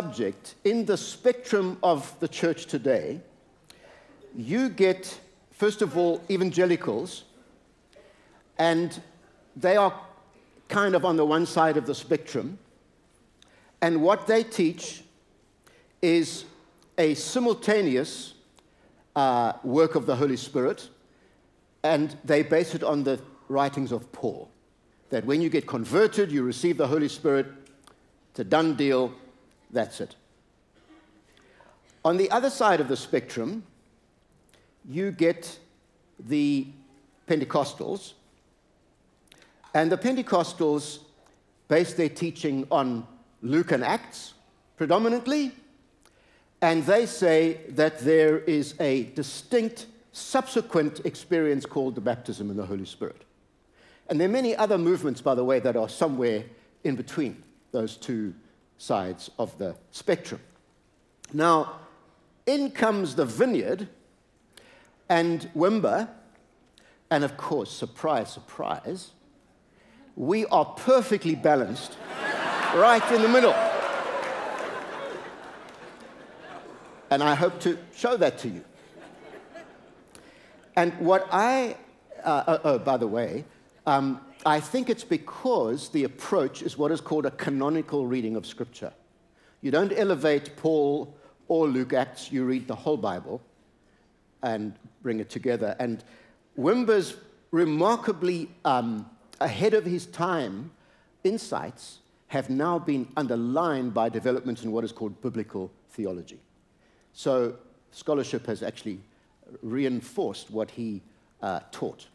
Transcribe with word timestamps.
subject 0.00 0.54
in 0.64 0.86
the 0.86 0.96
spectrum 0.96 1.76
of 1.82 2.18
the 2.18 2.26
church 2.26 2.64
today, 2.64 3.20
you 4.34 4.70
get, 4.70 5.20
first 5.50 5.82
of 5.82 5.98
all, 5.98 6.18
evangelicals, 6.30 7.24
and 8.56 9.02
they 9.54 9.76
are 9.76 9.94
kind 10.68 10.94
of 10.94 11.04
on 11.04 11.18
the 11.18 11.24
one 11.26 11.44
side 11.44 11.76
of 11.76 11.84
the 11.84 11.94
spectrum. 11.94 12.58
And 13.82 14.00
what 14.00 14.26
they 14.26 14.42
teach 14.42 15.02
is 16.00 16.46
a 16.96 17.12
simultaneous 17.12 18.32
uh, 19.14 19.52
work 19.62 19.94
of 19.94 20.06
the 20.06 20.16
Holy 20.16 20.38
Spirit, 20.38 20.88
and 21.82 22.16
they 22.24 22.42
base 22.42 22.74
it 22.74 22.82
on 22.82 23.04
the 23.04 23.20
writings 23.50 23.92
of 23.92 24.10
Paul. 24.10 24.48
That 25.10 25.26
when 25.26 25.42
you 25.42 25.50
get 25.50 25.66
converted, 25.66 26.32
you 26.32 26.44
receive 26.44 26.78
the 26.78 26.88
Holy 26.88 27.08
Spirit, 27.08 27.44
it's 28.30 28.40
a 28.40 28.44
done 28.44 28.74
deal, 28.74 29.12
that's 29.72 30.00
it. 30.00 30.14
On 32.04 32.16
the 32.16 32.30
other 32.30 32.50
side 32.50 32.80
of 32.80 32.88
the 32.88 32.96
spectrum, 32.96 33.62
you 34.88 35.12
get 35.12 35.58
the 36.18 36.66
Pentecostals, 37.28 38.12
and 39.74 39.90
the 39.90 39.96
Pentecostals 39.96 40.98
base 41.68 41.94
their 41.94 42.08
teaching 42.08 42.66
on 42.70 43.06
Luke 43.40 43.72
and 43.72 43.84
Acts 43.84 44.34
predominantly, 44.76 45.52
and 46.60 46.84
they 46.84 47.06
say 47.06 47.60
that 47.70 48.00
there 48.00 48.38
is 48.40 48.74
a 48.80 49.04
distinct 49.14 49.86
subsequent 50.12 51.00
experience 51.06 51.64
called 51.64 51.94
the 51.94 52.00
baptism 52.00 52.50
in 52.50 52.56
the 52.56 52.66
Holy 52.66 52.84
Spirit. 52.84 53.22
And 54.08 54.20
there 54.20 54.28
are 54.28 54.32
many 54.32 54.54
other 54.54 54.76
movements, 54.76 55.20
by 55.20 55.34
the 55.34 55.44
way, 55.44 55.60
that 55.60 55.76
are 55.76 55.88
somewhere 55.88 56.44
in 56.84 56.96
between 56.96 57.42
those 57.70 57.96
two 57.96 58.34
sides 58.82 59.30
of 59.38 59.56
the 59.58 59.76
spectrum. 59.92 60.40
Now, 61.32 61.76
in 62.46 62.72
comes 62.72 63.14
the 63.14 63.24
vineyard 63.24 63.88
and 65.08 65.48
Wimber, 65.54 66.08
and 67.08 67.22
of 67.22 67.36
course, 67.36 67.70
surprise, 67.70 68.32
surprise, 68.32 69.12
we 70.16 70.46
are 70.46 70.64
perfectly 70.64 71.36
balanced 71.36 71.96
right 72.74 73.12
in 73.12 73.22
the 73.22 73.28
middle. 73.28 73.54
And 77.08 77.22
I 77.22 77.36
hope 77.36 77.60
to 77.60 77.78
show 77.94 78.16
that 78.16 78.38
to 78.38 78.48
you. 78.48 78.64
And 80.74 80.92
what 80.98 81.28
I, 81.30 81.76
uh, 82.24 82.44
oh, 82.48 82.60
oh, 82.64 82.78
by 82.80 82.96
the 82.96 83.06
way, 83.06 83.44
um, 83.86 84.20
I 84.44 84.58
think 84.58 84.90
it's 84.90 85.04
because 85.04 85.88
the 85.90 86.04
approach 86.04 86.62
is 86.62 86.76
what 86.76 86.90
is 86.90 87.00
called 87.00 87.26
a 87.26 87.30
canonical 87.30 88.06
reading 88.06 88.34
of 88.34 88.44
Scripture. 88.44 88.92
You 89.60 89.70
don't 89.70 89.92
elevate 89.92 90.56
Paul 90.56 91.14
or 91.46 91.68
Luke 91.68 91.92
Acts, 91.92 92.32
you 92.32 92.44
read 92.44 92.66
the 92.66 92.74
whole 92.74 92.96
Bible 92.96 93.40
and 94.42 94.74
bring 95.02 95.20
it 95.20 95.30
together. 95.30 95.76
And 95.78 96.02
Wimber's 96.56 97.16
remarkably 97.52 98.48
um, 98.64 99.08
ahead 99.40 99.74
of 99.74 99.84
his 99.84 100.06
time 100.06 100.72
insights 101.22 101.98
have 102.28 102.50
now 102.50 102.78
been 102.78 103.06
underlined 103.16 103.94
by 103.94 104.08
developments 104.08 104.64
in 104.64 104.72
what 104.72 104.82
is 104.82 104.90
called 104.90 105.20
biblical 105.20 105.70
theology. 105.90 106.40
So 107.12 107.56
scholarship 107.92 108.46
has 108.46 108.62
actually 108.62 109.00
reinforced 109.62 110.50
what 110.50 110.70
he 110.70 111.02
uh, 111.42 111.60
taught. 111.70 112.06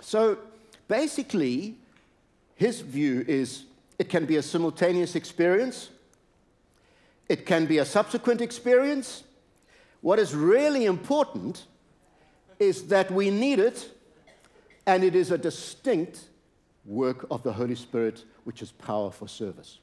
So 0.00 0.36
basically, 0.90 1.76
his 2.56 2.80
view 2.80 3.24
is 3.28 3.64
it 3.98 4.08
can 4.08 4.26
be 4.26 4.36
a 4.36 4.42
simultaneous 4.42 5.14
experience, 5.14 5.88
it 7.28 7.46
can 7.46 7.64
be 7.64 7.78
a 7.78 7.84
subsequent 7.84 8.40
experience. 8.40 9.22
What 10.00 10.18
is 10.18 10.34
really 10.34 10.86
important 10.86 11.64
is 12.58 12.88
that 12.88 13.10
we 13.10 13.30
need 13.30 13.60
it, 13.60 13.88
and 14.84 15.04
it 15.04 15.14
is 15.14 15.30
a 15.30 15.38
distinct 15.38 16.24
work 16.84 17.24
of 17.30 17.42
the 17.44 17.52
Holy 17.52 17.76
Spirit, 17.76 18.24
which 18.44 18.60
is 18.60 18.72
power 18.72 19.10
for 19.12 19.28
service. 19.28 19.78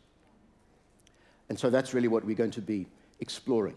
And 1.48 1.58
so 1.58 1.70
that's 1.70 1.94
really 1.94 2.10
what 2.10 2.26
we're 2.26 2.36
going 2.36 2.52
to 2.52 2.62
be 2.62 2.86
exploring. 3.22 3.76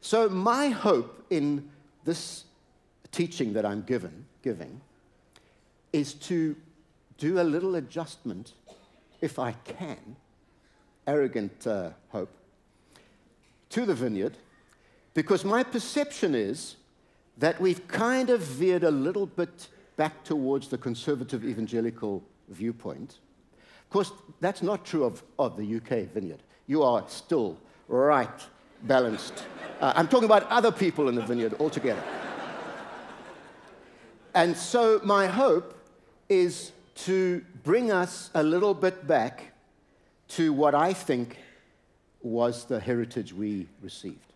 So, 0.00 0.28
my 0.28 0.68
hope 0.68 1.24
in 1.30 1.70
this 2.04 2.44
teaching 3.12 3.52
that 3.52 3.64
I'm 3.64 3.82
given, 3.82 4.24
giving 4.42 4.80
is 5.92 6.14
to 6.14 6.56
do 7.16 7.40
a 7.40 7.42
little 7.42 7.74
adjustment, 7.74 8.52
if 9.20 9.38
I 9.38 9.52
can, 9.52 10.16
arrogant 11.06 11.66
uh, 11.66 11.90
hope, 12.10 12.30
to 13.70 13.84
the 13.84 13.94
vineyard, 13.94 14.36
because 15.14 15.44
my 15.44 15.62
perception 15.62 16.34
is 16.34 16.76
that 17.38 17.60
we've 17.60 17.86
kind 17.88 18.30
of 18.30 18.40
veered 18.40 18.84
a 18.84 18.90
little 18.90 19.26
bit 19.26 19.68
back 19.96 20.24
towards 20.24 20.68
the 20.68 20.78
conservative 20.78 21.44
evangelical 21.44 22.22
viewpoint. 22.48 23.18
Of 23.56 23.90
course, 23.90 24.12
that's 24.40 24.62
not 24.62 24.84
true 24.84 25.04
of, 25.04 25.22
of 25.38 25.56
the 25.56 25.76
UK 25.76 26.12
vineyard. 26.12 26.42
You 26.66 26.82
are 26.82 27.04
still 27.08 27.58
right 27.88 28.28
balanced. 28.82 29.44
Uh, 29.80 29.92
I'm 29.96 30.06
talking 30.08 30.26
about 30.26 30.44
other 30.50 30.70
people 30.70 31.08
in 31.08 31.14
the 31.14 31.22
vineyard 31.22 31.54
altogether. 31.58 32.02
and 34.34 34.56
so, 34.56 35.00
my 35.02 35.26
hope 35.26 35.77
is 36.28 36.72
to 36.94 37.44
bring 37.62 37.90
us 37.90 38.30
a 38.34 38.42
little 38.42 38.74
bit 38.74 39.06
back 39.06 39.52
to 40.28 40.52
what 40.52 40.74
I 40.74 40.92
think 40.92 41.38
was 42.22 42.64
the 42.64 42.80
heritage 42.80 43.32
we 43.32 43.66
received. 43.82 44.32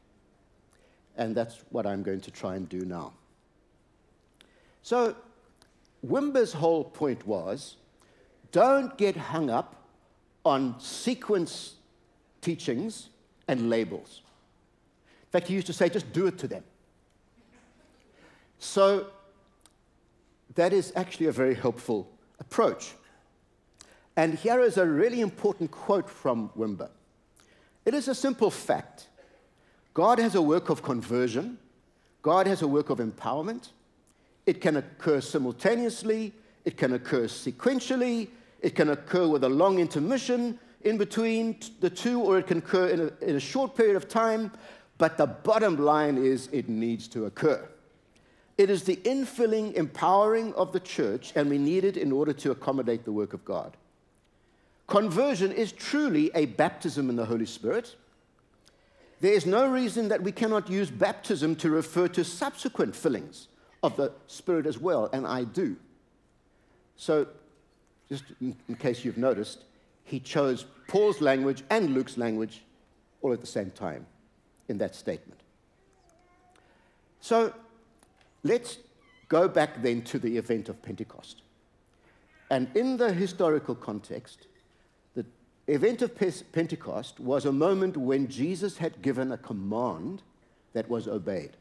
And 1.16 1.34
that's 1.34 1.62
what 1.70 1.86
I'm 1.86 2.02
going 2.02 2.20
to 2.22 2.30
try 2.30 2.56
and 2.56 2.68
do 2.68 2.84
now. 2.84 3.12
So, 4.82 5.14
Wimber's 6.04 6.52
whole 6.52 6.84
point 6.84 7.26
was 7.26 7.76
don't 8.50 8.96
get 8.98 9.16
hung 9.16 9.50
up 9.50 9.86
on 10.44 10.78
sequence 10.80 11.74
teachings 12.40 13.08
and 13.48 13.70
labels. 13.70 14.22
In 15.22 15.30
fact, 15.30 15.48
he 15.48 15.54
used 15.54 15.68
to 15.68 15.72
say, 15.72 15.88
just 15.88 16.12
do 16.12 16.26
it 16.26 16.38
to 16.38 16.48
them. 16.48 16.64
So 18.58 19.06
that 20.54 20.72
is 20.72 20.92
actually 20.96 21.26
a 21.26 21.32
very 21.32 21.54
helpful 21.54 22.10
approach. 22.38 22.94
And 24.16 24.34
here 24.34 24.60
is 24.60 24.76
a 24.76 24.86
really 24.86 25.20
important 25.20 25.70
quote 25.70 26.08
from 26.08 26.50
Wimber. 26.56 26.90
It 27.84 27.94
is 27.94 28.08
a 28.08 28.14
simple 28.14 28.50
fact. 28.50 29.08
God 29.94 30.18
has 30.18 30.34
a 30.34 30.42
work 30.42 30.68
of 30.68 30.82
conversion. 30.82 31.58
God 32.22 32.46
has 32.46 32.62
a 32.62 32.68
work 32.68 32.90
of 32.90 32.98
empowerment. 32.98 33.70
It 34.46 34.60
can 34.60 34.76
occur 34.76 35.20
simultaneously, 35.20 36.32
it 36.64 36.76
can 36.76 36.94
occur 36.94 37.24
sequentially, 37.24 38.28
it 38.60 38.74
can 38.74 38.90
occur 38.90 39.26
with 39.26 39.44
a 39.44 39.48
long 39.48 39.78
intermission 39.78 40.58
in 40.82 40.98
between 40.98 41.58
the 41.80 41.90
two, 41.90 42.20
or 42.20 42.38
it 42.38 42.46
can 42.46 42.58
occur 42.58 42.88
in 42.88 43.00
a, 43.00 43.24
in 43.24 43.36
a 43.36 43.40
short 43.40 43.76
period 43.76 43.96
of 43.96 44.08
time. 44.08 44.52
But 44.98 45.16
the 45.16 45.26
bottom 45.26 45.76
line 45.76 46.16
is 46.18 46.48
it 46.52 46.68
needs 46.68 47.08
to 47.08 47.26
occur. 47.26 47.68
It 48.58 48.68
is 48.70 48.84
the 48.84 48.96
infilling, 48.96 49.74
empowering 49.74 50.52
of 50.54 50.72
the 50.72 50.80
church, 50.80 51.32
and 51.34 51.48
we 51.48 51.58
need 51.58 51.84
it 51.84 51.96
in 51.96 52.12
order 52.12 52.32
to 52.34 52.50
accommodate 52.50 53.04
the 53.04 53.12
work 53.12 53.32
of 53.32 53.44
God. 53.44 53.76
Conversion 54.86 55.52
is 55.52 55.72
truly 55.72 56.30
a 56.34 56.46
baptism 56.46 57.08
in 57.08 57.16
the 57.16 57.24
Holy 57.24 57.46
Spirit. 57.46 57.96
There 59.20 59.32
is 59.32 59.46
no 59.46 59.66
reason 59.66 60.08
that 60.08 60.22
we 60.22 60.32
cannot 60.32 60.68
use 60.68 60.90
baptism 60.90 61.56
to 61.56 61.70
refer 61.70 62.08
to 62.08 62.24
subsequent 62.24 62.94
fillings 62.94 63.48
of 63.82 63.96
the 63.96 64.12
Spirit 64.26 64.66
as 64.66 64.78
well, 64.78 65.08
and 65.12 65.26
I 65.26 65.44
do. 65.44 65.76
So, 66.96 67.26
just 68.08 68.24
in, 68.40 68.56
case 68.78 69.04
you've 69.04 69.16
noticed, 69.16 69.64
he 70.04 70.20
chose 70.20 70.66
Paul's 70.88 71.20
language 71.20 71.62
and 71.70 71.94
Luke's 71.94 72.18
language 72.18 72.62
all 73.22 73.32
at 73.32 73.40
the 73.40 73.46
same 73.46 73.70
time 73.70 74.06
in 74.68 74.78
that 74.78 74.94
statement. 74.94 75.40
So, 77.20 77.54
let's 78.42 78.78
go 79.28 79.48
back 79.48 79.82
then 79.82 80.02
to 80.02 80.18
the 80.18 80.36
event 80.36 80.68
of 80.68 80.82
Pentecost. 80.82 81.42
And 82.50 82.68
in 82.76 82.98
the 82.98 83.12
historical 83.12 83.74
context, 83.74 84.46
the 85.14 85.24
event 85.68 86.02
of 86.02 86.12
Pentecost 86.52 87.18
was 87.18 87.46
a 87.46 87.52
moment 87.52 87.96
when 87.96 88.28
Jesus 88.28 88.76
had 88.76 89.00
given 89.00 89.32
a 89.32 89.38
command 89.38 90.22
that 90.74 90.88
was 90.88 91.08
obeyed. 91.08 91.56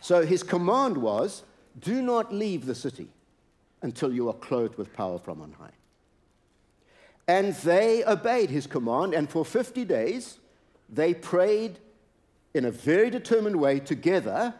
So 0.00 0.24
his 0.24 0.42
command 0.42 0.96
was 0.96 1.42
do 1.78 2.00
not 2.00 2.32
leave 2.32 2.66
the 2.66 2.74
city 2.74 3.08
until 3.82 4.12
you 4.12 4.28
are 4.28 4.34
clothed 4.34 4.76
with 4.76 4.92
power 4.94 5.18
from 5.18 5.40
on 5.40 5.52
high. 5.52 5.72
And 7.28 7.54
they 7.56 8.04
obeyed 8.04 8.50
his 8.50 8.66
command, 8.66 9.14
and 9.14 9.30
for 9.30 9.44
50 9.44 9.84
days 9.84 10.38
they 10.88 11.14
prayed 11.14 11.78
in 12.54 12.64
a 12.64 12.70
very 12.70 13.10
determined 13.10 13.56
way 13.56 13.78
together 13.78 14.54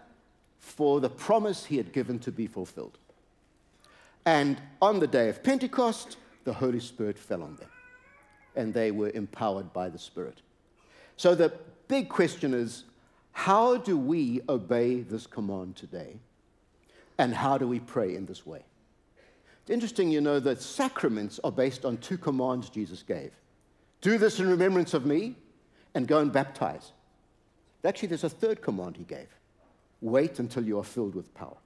for 0.61 1.01
the 1.01 1.11
promise 1.11 1.65
he 1.65 1.77
had 1.77 1.93
given 1.93 2.19
to 2.21 2.31
be 2.31 2.47
fulfilled. 2.47 2.97
And 4.25 4.61
on 4.81 5.01
the 5.01 5.07
day 5.09 5.29
of 5.29 5.43
Pentecost, 5.43 6.17
the 6.45 6.53
Holy 6.53 6.81
Spirit 6.81 7.19
fell 7.19 7.43
on 7.43 7.57
them. 7.57 7.69
and 8.57 8.75
they 8.75 8.91
were 8.91 9.11
empowered 9.11 9.73
by 9.73 9.89
the 9.89 9.99
Spirit. 9.99 10.43
So 11.17 11.35
the 11.35 11.53
big 11.89 12.09
question 12.09 12.53
is 12.53 12.85
how 13.33 13.77
do 13.77 13.97
we 13.97 14.41
obey 14.49 15.01
this 15.03 15.27
command 15.27 15.77
today? 15.77 16.19
And 17.17 17.33
how 17.35 17.59
do 17.59 17.69
we 17.69 17.79
pray 17.81 18.17
in 18.17 18.27
this 18.27 18.45
way? 18.45 18.65
It's 19.63 19.71
interesting, 19.71 20.11
you 20.11 20.21
know, 20.21 20.41
that 20.41 20.61
sacraments 20.61 21.39
are 21.45 21.53
based 21.53 21.85
on 21.85 21.99
two 21.99 22.19
commands 22.19 22.71
Jesus 22.71 23.03
gave 23.03 23.33
do 24.01 24.19
this 24.19 24.41
in 24.41 24.49
remembrance 24.49 24.95
of 24.95 25.05
me, 25.05 25.37
and 25.95 26.09
go 26.09 26.21
and 26.21 26.33
baptize. 26.33 26.93
Actually, 27.85 28.09
there's 28.09 28.25
a 28.25 28.31
third 28.31 28.63
command 28.63 28.97
he 28.97 29.05
gave 29.05 29.29
wait 30.01 30.39
until 30.39 30.65
you 30.65 30.79
are 30.79 30.85
filled 30.85 31.15
with 31.15 31.33
power. 31.35 31.57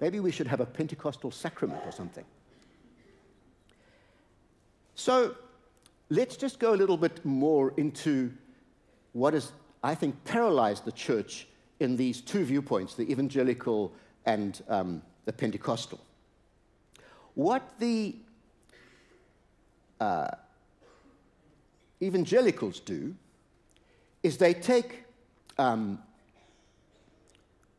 Maybe 0.00 0.20
we 0.20 0.30
should 0.30 0.46
have 0.46 0.60
a 0.60 0.66
Pentecostal 0.66 1.30
sacrament 1.30 1.82
or 1.84 1.92
something. 1.92 2.24
So 4.94 5.34
let's 6.10 6.36
just 6.36 6.58
go 6.58 6.74
a 6.74 6.76
little 6.76 6.96
bit 6.96 7.24
more 7.24 7.72
into 7.76 8.32
what 9.12 9.34
has, 9.34 9.52
I 9.82 9.94
think, 9.94 10.24
paralyzed 10.24 10.84
the 10.84 10.92
church 10.92 11.46
in 11.80 11.96
these 11.96 12.20
two 12.20 12.44
viewpoints 12.44 12.94
the 12.94 13.10
evangelical 13.10 13.92
and 14.26 14.60
um, 14.68 15.02
the 15.24 15.32
Pentecostal. 15.32 16.00
What 17.34 17.62
the 17.78 18.16
uh, 20.00 20.28
evangelicals 22.02 22.80
do 22.80 23.14
is 24.22 24.36
they 24.36 24.54
take 24.54 25.04
um, 25.58 26.00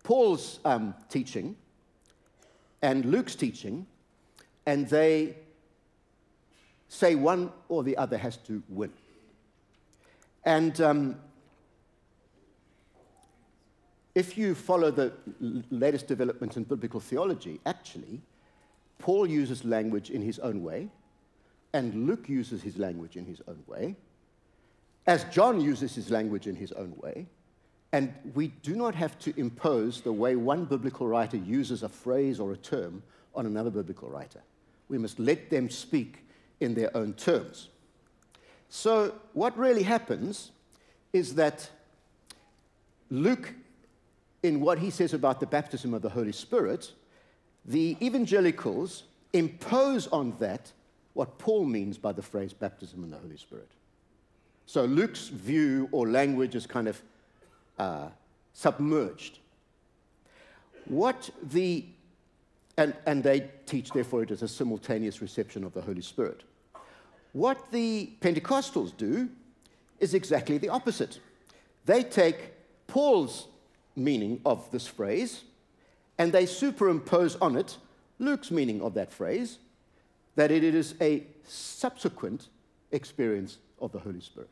Paul's 0.09 0.59
um, 0.65 0.95
teaching 1.07 1.55
and 2.81 3.05
Luke's 3.05 3.35
teaching, 3.35 3.85
and 4.65 4.89
they 4.89 5.35
say 6.87 7.13
one 7.13 7.51
or 7.67 7.83
the 7.83 7.95
other 7.95 8.17
has 8.17 8.37
to 8.37 8.63
win. 8.69 8.91
And 10.45 10.81
um, 10.81 11.15
if 14.15 14.35
you 14.35 14.55
follow 14.55 14.89
the 14.89 15.13
latest 15.69 16.07
developments 16.07 16.57
in 16.57 16.63
biblical 16.63 16.99
theology, 16.99 17.59
actually, 17.67 18.19
Paul 18.97 19.27
uses 19.27 19.63
language 19.63 20.09
in 20.09 20.23
his 20.23 20.39
own 20.39 20.63
way, 20.63 20.89
and 21.73 22.07
Luke 22.07 22.27
uses 22.27 22.63
his 22.63 22.79
language 22.79 23.15
in 23.15 23.25
his 23.25 23.43
own 23.47 23.63
way, 23.67 23.95
as 25.05 25.25
John 25.25 25.61
uses 25.61 25.93
his 25.93 26.09
language 26.09 26.47
in 26.47 26.55
his 26.55 26.71
own 26.71 26.95
way. 26.97 27.27
And 27.91 28.13
we 28.35 28.47
do 28.47 28.75
not 28.75 28.93
have 28.95 29.17
to 29.19 29.37
impose 29.39 30.01
the 30.01 30.13
way 30.13 30.35
one 30.35 30.65
biblical 30.65 31.07
writer 31.07 31.37
uses 31.37 31.81
a 31.81 31.89
phrase 31.89 32.39
or 32.39 32.51
a 32.51 32.57
term 32.57 33.01
on 33.33 33.45
another 33.45 33.71
biblical 33.71 34.09
writer. 34.09 34.41
We 34.89 34.97
must 34.97 35.19
let 35.19 35.49
them 35.49 35.69
speak 35.69 36.25
in 36.59 36.75
their 36.75 36.95
own 36.95 37.13
terms. 37.13 37.69
So, 38.69 39.15
what 39.33 39.57
really 39.57 39.83
happens 39.83 40.51
is 41.13 41.35
that 41.35 41.69
Luke, 43.09 43.53
in 44.43 44.61
what 44.61 44.77
he 44.77 44.91
says 44.91 45.13
about 45.13 45.39
the 45.39 45.47
baptism 45.47 45.93
of 45.93 46.03
the 46.03 46.09
Holy 46.09 46.31
Spirit, 46.31 46.91
the 47.65 47.97
evangelicals 48.01 49.03
impose 49.33 50.07
on 50.07 50.35
that 50.39 50.71
what 51.13 51.39
Paul 51.39 51.65
means 51.65 51.97
by 51.97 52.11
the 52.11 52.21
phrase 52.21 52.53
baptism 52.53 53.03
in 53.03 53.09
the 53.09 53.17
Holy 53.17 53.37
Spirit. 53.37 53.69
So, 54.67 54.85
Luke's 54.85 55.27
view 55.29 55.89
or 55.91 56.07
language 56.07 56.53
is 56.53 56.67
kind 56.67 56.87
of 56.87 57.01
uh, 57.79 58.09
submerged. 58.53 59.39
What 60.85 61.29
the 61.41 61.85
and, 62.77 62.93
and 63.05 63.21
they 63.21 63.49
teach, 63.65 63.89
therefore, 63.89 64.23
it 64.23 64.31
is 64.31 64.41
a 64.41 64.47
simultaneous 64.47 65.21
reception 65.21 65.65
of 65.65 65.73
the 65.73 65.81
Holy 65.81 66.01
Spirit. 66.01 66.43
What 67.33 67.71
the 67.71 68.09
Pentecostals 68.21 68.95
do 68.95 69.27
is 69.99 70.13
exactly 70.13 70.57
the 70.57 70.69
opposite. 70.69 71.19
They 71.85 72.03
take 72.03 72.53
Paul's 72.87 73.47
meaning 73.97 74.39
of 74.45 74.71
this 74.71 74.87
phrase 74.87 75.43
and 76.17 76.31
they 76.31 76.45
superimpose 76.45 77.35
on 77.41 77.57
it 77.57 77.77
Luke's 78.17 78.49
meaning 78.51 78.81
of 78.81 78.93
that 78.93 79.11
phrase, 79.11 79.59
that 80.35 80.51
it 80.51 80.63
is 80.63 80.95
a 81.01 81.23
subsequent 81.45 82.47
experience 82.91 83.57
of 83.81 83.91
the 83.91 83.99
Holy 83.99 84.21
Spirit. 84.21 84.49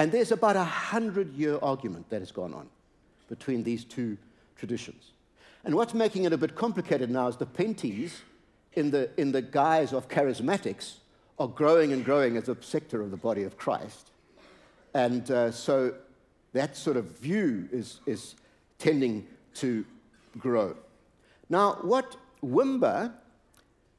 And 0.00 0.10
there's 0.10 0.32
about 0.32 0.56
a 0.56 0.64
hundred 0.64 1.34
year 1.34 1.58
argument 1.60 2.08
that 2.08 2.20
has 2.20 2.32
gone 2.32 2.54
on 2.54 2.70
between 3.28 3.62
these 3.62 3.84
two 3.84 4.16
traditions. 4.56 5.10
And 5.62 5.74
what's 5.74 5.92
making 5.92 6.24
it 6.24 6.32
a 6.32 6.38
bit 6.38 6.54
complicated 6.54 7.10
now 7.10 7.28
is 7.28 7.36
the 7.36 7.44
Penties, 7.44 8.12
in 8.72 8.90
the, 8.90 9.10
in 9.20 9.30
the 9.30 9.42
guise 9.42 9.92
of 9.92 10.08
charismatics, 10.08 10.94
are 11.38 11.48
growing 11.48 11.92
and 11.92 12.02
growing 12.02 12.38
as 12.38 12.48
a 12.48 12.56
sector 12.62 13.02
of 13.02 13.10
the 13.10 13.18
body 13.18 13.42
of 13.42 13.58
Christ. 13.58 14.10
And 14.94 15.30
uh, 15.30 15.50
so 15.50 15.92
that 16.54 16.78
sort 16.78 16.96
of 16.96 17.18
view 17.18 17.68
is, 17.70 18.00
is 18.06 18.36
tending 18.78 19.26
to 19.56 19.84
grow. 20.38 20.76
Now, 21.50 21.72
what 21.82 22.16
Wimber 22.42 23.12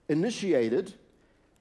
initiated, 0.09 0.95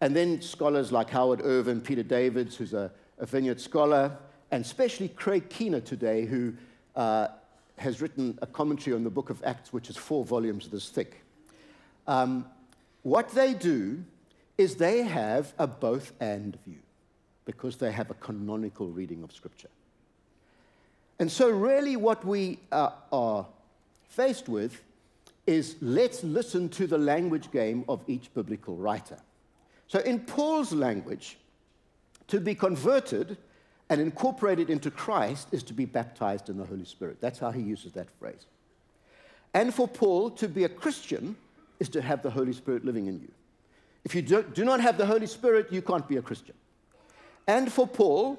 and 0.01 0.17
then 0.17 0.41
scholars 0.41 0.93
like 0.93 1.11
Howard 1.11 1.43
Ervin, 1.45 1.83
Peter 1.83 2.03
Davids, 2.03 2.57
who's 2.57 2.73
a, 2.73 2.91
a 3.19 3.27
vineyard 3.27 3.61
scholar, 3.61 4.17
and 4.51 4.65
especially 4.65 5.09
Craig 5.09 5.49
Keener 5.49 5.81
today, 5.81 6.25
who 6.25 6.55
uh, 6.97 7.29
has 7.77 8.01
written 8.01 8.39
a 8.43 8.47
commentary 8.47 8.95
on 8.95 9.05
the 9.05 9.11
book 9.11 9.31
of 9.31 9.43
Acts, 9.45 9.73
which 9.73 9.89
is 9.89 9.97
four 9.97 10.25
volumes 10.25 10.69
this 10.69 10.89
thick. 10.89 11.23
Um, 12.07 12.45
what 13.03 13.31
they 13.31 13.55
do 13.55 14.05
is 14.59 14.77
they 14.77 15.03
have 15.03 15.55
a 15.59 15.67
both 15.67 16.13
and 16.21 16.59
view 16.67 16.81
because 17.47 17.77
they 17.77 17.93
have 17.93 18.11
a 18.11 18.15
canonical 18.15 18.89
reading 18.89 19.23
of 19.23 19.33
Scripture. 19.33 19.71
And 21.19 21.31
so, 21.31 21.51
really, 21.51 21.97
what 21.97 22.25
we 22.25 22.59
uh, 22.73 22.91
are 23.13 23.47
faced 24.09 24.49
with 24.49 24.83
is 25.47 25.77
let's 25.81 26.23
listen 26.23 26.69
to 26.71 26.87
the 26.87 26.99
language 26.99 27.51
game 27.51 27.85
of 27.89 28.03
each 28.07 28.33
biblical 28.35 28.77
writer. 28.77 29.19
So, 29.89 29.99
in 30.01 30.21
Paul's 30.21 30.73
language, 30.73 31.39
to 32.29 32.41
be 32.41 32.55
converted 32.55 33.37
and 33.91 34.01
incorporated 34.01 34.71
into 34.71 34.91
Christ 34.91 35.49
is 35.51 35.65
to 35.65 35.75
be 35.75 35.85
baptized 35.85 36.49
in 36.49 36.57
the 36.57 36.65
Holy 36.65 36.85
Spirit. 36.85 37.21
That's 37.21 37.41
how 37.41 37.51
he 37.51 37.61
uses 37.61 37.93
that 37.93 38.09
phrase. 38.19 38.47
And 39.53 39.75
for 39.75 39.89
Paul, 39.89 40.31
to 40.31 40.49
be 40.49 40.63
a 40.63 40.69
Christian 40.69 41.37
is 41.81 41.89
to 41.91 42.01
have 42.01 42.23
the 42.23 42.31
Holy 42.31 42.53
Spirit 42.53 42.85
living 42.85 43.09
in 43.09 43.21
you. 43.21 43.33
If 44.05 44.15
you 44.15 44.23
do, 44.23 44.43
do 44.43 44.65
not 44.65 44.81
have 44.81 44.97
the 44.97 45.07
Holy 45.07 45.27
Spirit, 45.27 45.73
you 45.73 45.83
can't 45.83 46.07
be 46.07 46.17
a 46.17 46.23
Christian. 46.23 46.55
And 47.49 47.71
for 47.71 47.87
Paul, 47.87 48.39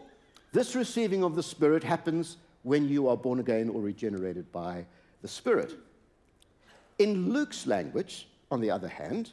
this 0.53 0.73
receiving 0.73 1.21
of 1.23 1.35
the 1.35 1.43
Spirit 1.43 1.83
happens 1.83 2.37
when 2.63 2.87
you 2.87 3.09
are 3.09 3.17
born 3.17 3.39
again 3.39 3.69
or 3.69 3.81
regenerated 3.81 4.49
by 4.53 4.85
the 5.21 5.27
Spirit. 5.27 5.73
In 6.97 7.33
Luke's 7.33 7.67
language, 7.67 8.27
on 8.49 8.61
the 8.61 8.71
other 8.71 8.87
hand, 8.87 9.31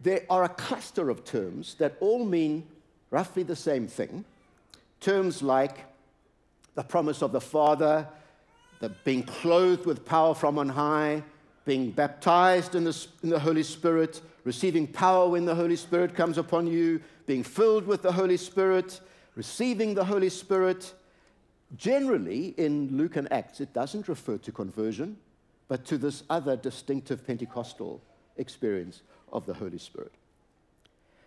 there 0.00 0.24
are 0.28 0.44
a 0.44 0.48
cluster 0.50 1.08
of 1.08 1.24
terms 1.24 1.76
that 1.76 1.96
all 2.00 2.24
mean 2.26 2.66
roughly 3.10 3.42
the 3.42 3.56
same 3.56 3.86
thing. 3.86 4.24
Terms 5.04 5.42
like 5.42 5.84
the 6.76 6.82
promise 6.82 7.20
of 7.20 7.30
the 7.30 7.40
Father, 7.40 8.08
the 8.80 8.88
being 9.04 9.22
clothed 9.22 9.84
with 9.84 10.06
power 10.06 10.34
from 10.34 10.58
on 10.58 10.70
high, 10.70 11.22
being 11.66 11.90
baptized 11.90 12.74
in 12.74 12.84
the, 12.84 13.06
in 13.22 13.28
the 13.28 13.38
Holy 13.38 13.64
Spirit, 13.64 14.22
receiving 14.44 14.86
power 14.86 15.28
when 15.28 15.44
the 15.44 15.54
Holy 15.54 15.76
Spirit 15.76 16.14
comes 16.14 16.38
upon 16.38 16.66
you, 16.66 17.02
being 17.26 17.42
filled 17.42 17.86
with 17.86 18.00
the 18.00 18.12
Holy 18.12 18.38
Spirit, 18.38 18.98
receiving 19.34 19.92
the 19.92 20.06
Holy 20.06 20.30
Spirit. 20.30 20.94
Generally, 21.76 22.54
in 22.56 22.96
Luke 22.96 23.16
and 23.16 23.30
Acts, 23.30 23.60
it 23.60 23.74
doesn't 23.74 24.08
refer 24.08 24.38
to 24.38 24.52
conversion, 24.52 25.18
but 25.68 25.84
to 25.84 25.98
this 25.98 26.22
other 26.30 26.56
distinctive 26.56 27.26
Pentecostal 27.26 28.00
experience 28.38 29.02
of 29.34 29.44
the 29.44 29.52
Holy 29.52 29.76
Spirit. 29.76 30.12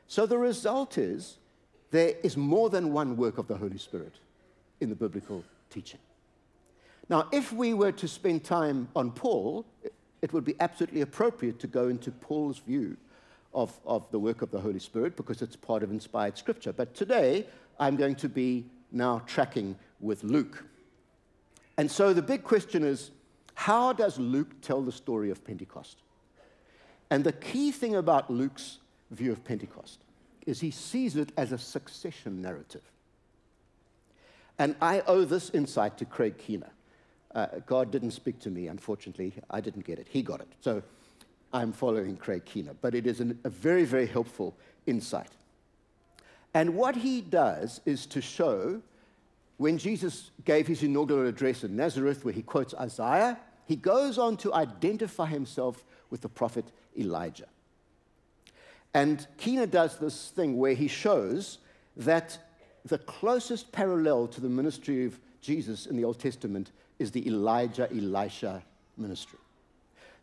So 0.07 0.25
the 0.25 0.39
result 0.39 0.97
is 0.97 1.37
there 1.91 2.13
is 2.23 2.35
more 2.35 2.69
than 2.69 2.91
one 2.91 3.15
work 3.17 3.37
of 3.37 3.47
the 3.47 3.55
Holy 3.55 3.77
Spirit 3.77 4.13
in 4.79 4.89
the 4.89 4.95
biblical 4.95 5.43
teaching. 5.69 5.99
Now, 7.09 7.27
if 7.31 7.53
we 7.53 7.73
were 7.73 7.93
to 7.93 8.07
spend 8.07 8.43
time 8.43 8.89
on 8.95 9.11
Paul, 9.11 9.65
it 10.21 10.33
would 10.33 10.43
be 10.43 10.55
absolutely 10.59 11.01
appropriate 11.01 11.59
to 11.59 11.67
go 11.67 11.87
into 11.87 12.11
Paul's 12.11 12.59
view 12.59 12.97
of, 13.53 13.77
of 13.85 14.09
the 14.11 14.19
work 14.19 14.41
of 14.41 14.51
the 14.51 14.59
Holy 14.59 14.79
Spirit 14.79 15.15
because 15.15 15.41
it's 15.41 15.55
part 15.55 15.83
of 15.83 15.91
inspired 15.91 16.37
scripture. 16.37 16.73
But 16.73 16.93
today, 16.93 17.45
I'm 17.79 17.95
going 17.95 18.15
to 18.15 18.29
be 18.29 18.65
now 18.91 19.21
tracking 19.25 19.77
with 19.99 20.23
Luke. 20.23 20.65
And 21.77 21.89
so 21.89 22.13
the 22.13 22.21
big 22.21 22.43
question 22.43 22.83
is 22.83 23.11
how 23.53 23.93
does 23.93 24.19
Luke 24.19 24.61
tell 24.61 24.81
the 24.81 24.91
story 24.91 25.31
of 25.31 25.43
Pentecost? 25.43 25.97
And 27.09 27.23
the 27.23 27.31
key 27.31 27.71
thing 27.71 27.95
about 27.95 28.29
Luke's 28.29 28.79
view 29.11 29.31
of 29.31 29.43
Pentecost 29.43 29.99
is 30.47 30.59
he 30.59 30.71
sees 30.71 31.15
it 31.15 31.31
as 31.37 31.51
a 31.51 31.57
succession 31.57 32.41
narrative. 32.41 32.81
And 34.57 34.75
I 34.81 35.01
owe 35.01 35.25
this 35.25 35.51
insight 35.51 35.97
to 35.99 36.05
Craig 36.05 36.37
Keener. 36.37 36.71
Uh, 37.35 37.47
God 37.67 37.91
didn't 37.91 38.11
speak 38.11 38.39
to 38.39 38.49
me, 38.49 38.67
unfortunately. 38.67 39.33
I 39.51 39.61
didn't 39.61 39.85
get 39.85 39.99
it. 39.99 40.07
He 40.09 40.23
got 40.23 40.39
it. 40.39 40.47
So 40.61 40.81
I'm 41.53 41.71
following 41.71 42.17
Craig 42.17 42.45
Keener. 42.45 42.73
But 42.81 42.95
it 42.95 43.05
is 43.05 43.19
an, 43.19 43.37
a 43.43 43.49
very, 43.49 43.83
very 43.83 44.07
helpful 44.07 44.55
insight. 44.87 45.29
And 46.53 46.75
what 46.75 46.95
he 46.95 47.21
does 47.21 47.81
is 47.85 48.07
to 48.07 48.21
show 48.21 48.81
when 49.57 49.77
Jesus 49.77 50.31
gave 50.45 50.65
his 50.65 50.81
inaugural 50.81 51.27
address 51.27 51.63
in 51.63 51.75
Nazareth, 51.75 52.23
where 52.23 52.33
he 52.33 52.41
quotes 52.41 52.73
Isaiah, 52.75 53.37
he 53.65 53.75
goes 53.75 54.17
on 54.17 54.37
to 54.37 54.53
identify 54.53 55.25
himself 55.25 55.83
with 56.09 56.21
the 56.21 56.29
prophet 56.29 56.65
Elijah. 56.97 57.47
And 58.97 59.27
Keener 59.37 59.67
does 59.67 59.99
this 59.99 60.29
thing 60.29 60.57
where 60.57 60.73
he 60.73 60.87
shows 60.87 61.59
that 61.97 62.35
the 62.83 62.97
closest 62.97 63.71
parallel 63.71 64.25
to 64.29 64.41
the 64.41 64.49
ministry 64.49 65.05
of 65.05 65.19
Jesus 65.39 65.85
in 65.85 65.95
the 65.95 66.03
Old 66.03 66.17
Testament 66.17 66.71
is 66.97 67.11
the 67.11 67.27
Elijah 67.27 67.87
Elisha 67.91 68.63
ministry. 68.97 69.37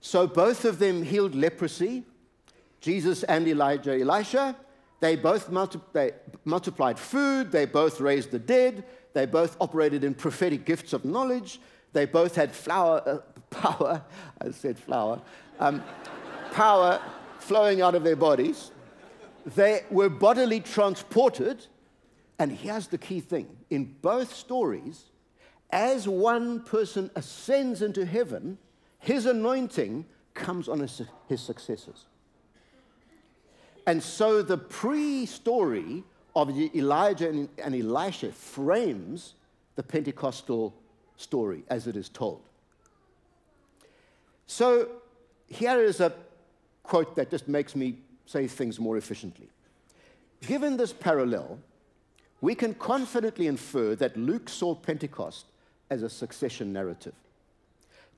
So 0.00 0.26
both 0.26 0.64
of 0.64 0.80
them 0.80 1.04
healed 1.04 1.36
leprosy, 1.36 2.02
Jesus 2.80 3.22
and 3.22 3.46
Elijah 3.46 3.96
Elisha. 3.96 4.56
They 4.98 5.14
both 5.14 5.50
multi- 5.50 5.78
they 5.92 6.10
multiplied 6.44 6.98
food, 6.98 7.52
they 7.52 7.66
both 7.66 8.00
raised 8.00 8.32
the 8.32 8.40
dead, 8.40 8.82
they 9.12 9.24
both 9.24 9.56
operated 9.60 10.02
in 10.02 10.14
prophetic 10.14 10.64
gifts 10.64 10.92
of 10.92 11.04
knowledge, 11.04 11.60
they 11.92 12.06
both 12.06 12.34
had 12.34 12.50
flower, 12.50 13.00
uh, 13.06 13.18
power, 13.50 14.02
I 14.40 14.50
said 14.50 14.76
flower, 14.76 15.20
um, 15.60 15.80
power 16.50 17.00
flowing 17.44 17.82
out 17.82 17.94
of 17.94 18.02
their 18.02 18.16
bodies. 18.16 18.70
They 19.54 19.82
were 19.90 20.08
bodily 20.08 20.60
transported. 20.60 21.66
And 22.38 22.50
here's 22.50 22.88
the 22.88 22.98
key 22.98 23.20
thing 23.20 23.48
in 23.70 23.94
both 24.02 24.34
stories, 24.34 25.04
as 25.70 26.08
one 26.08 26.62
person 26.62 27.10
ascends 27.14 27.82
into 27.82 28.04
heaven, 28.04 28.58
his 28.98 29.26
anointing 29.26 30.06
comes 30.32 30.68
on 30.68 30.80
his, 30.80 31.02
his 31.28 31.40
successors. 31.40 32.06
And 33.86 34.02
so 34.02 34.42
the 34.42 34.58
pre 34.58 35.26
story 35.26 36.04
of 36.34 36.50
Elijah 36.74 37.28
and, 37.28 37.48
and 37.62 37.74
Elisha 37.74 38.32
frames 38.32 39.34
the 39.76 39.82
Pentecostal 39.82 40.74
story 41.16 41.62
as 41.68 41.86
it 41.86 41.96
is 41.96 42.08
told. 42.08 42.40
So 44.46 44.88
here 45.46 45.80
is 45.80 46.00
a 46.00 46.12
quote 46.84 47.16
that 47.16 47.30
just 47.30 47.48
makes 47.48 47.74
me 47.74 47.98
say 48.26 48.46
things 48.46 48.78
more 48.78 48.96
efficiently. 48.96 49.48
Given 50.46 50.76
this 50.76 50.92
parallel, 50.92 51.58
we 52.40 52.54
can 52.54 52.74
confidently 52.74 53.48
infer 53.48 53.96
that 53.96 54.16
Luke 54.16 54.48
saw 54.48 54.74
Pentecost 54.74 55.46
as 55.90 56.02
a 56.02 56.08
succession 56.10 56.72
narrative. 56.72 57.14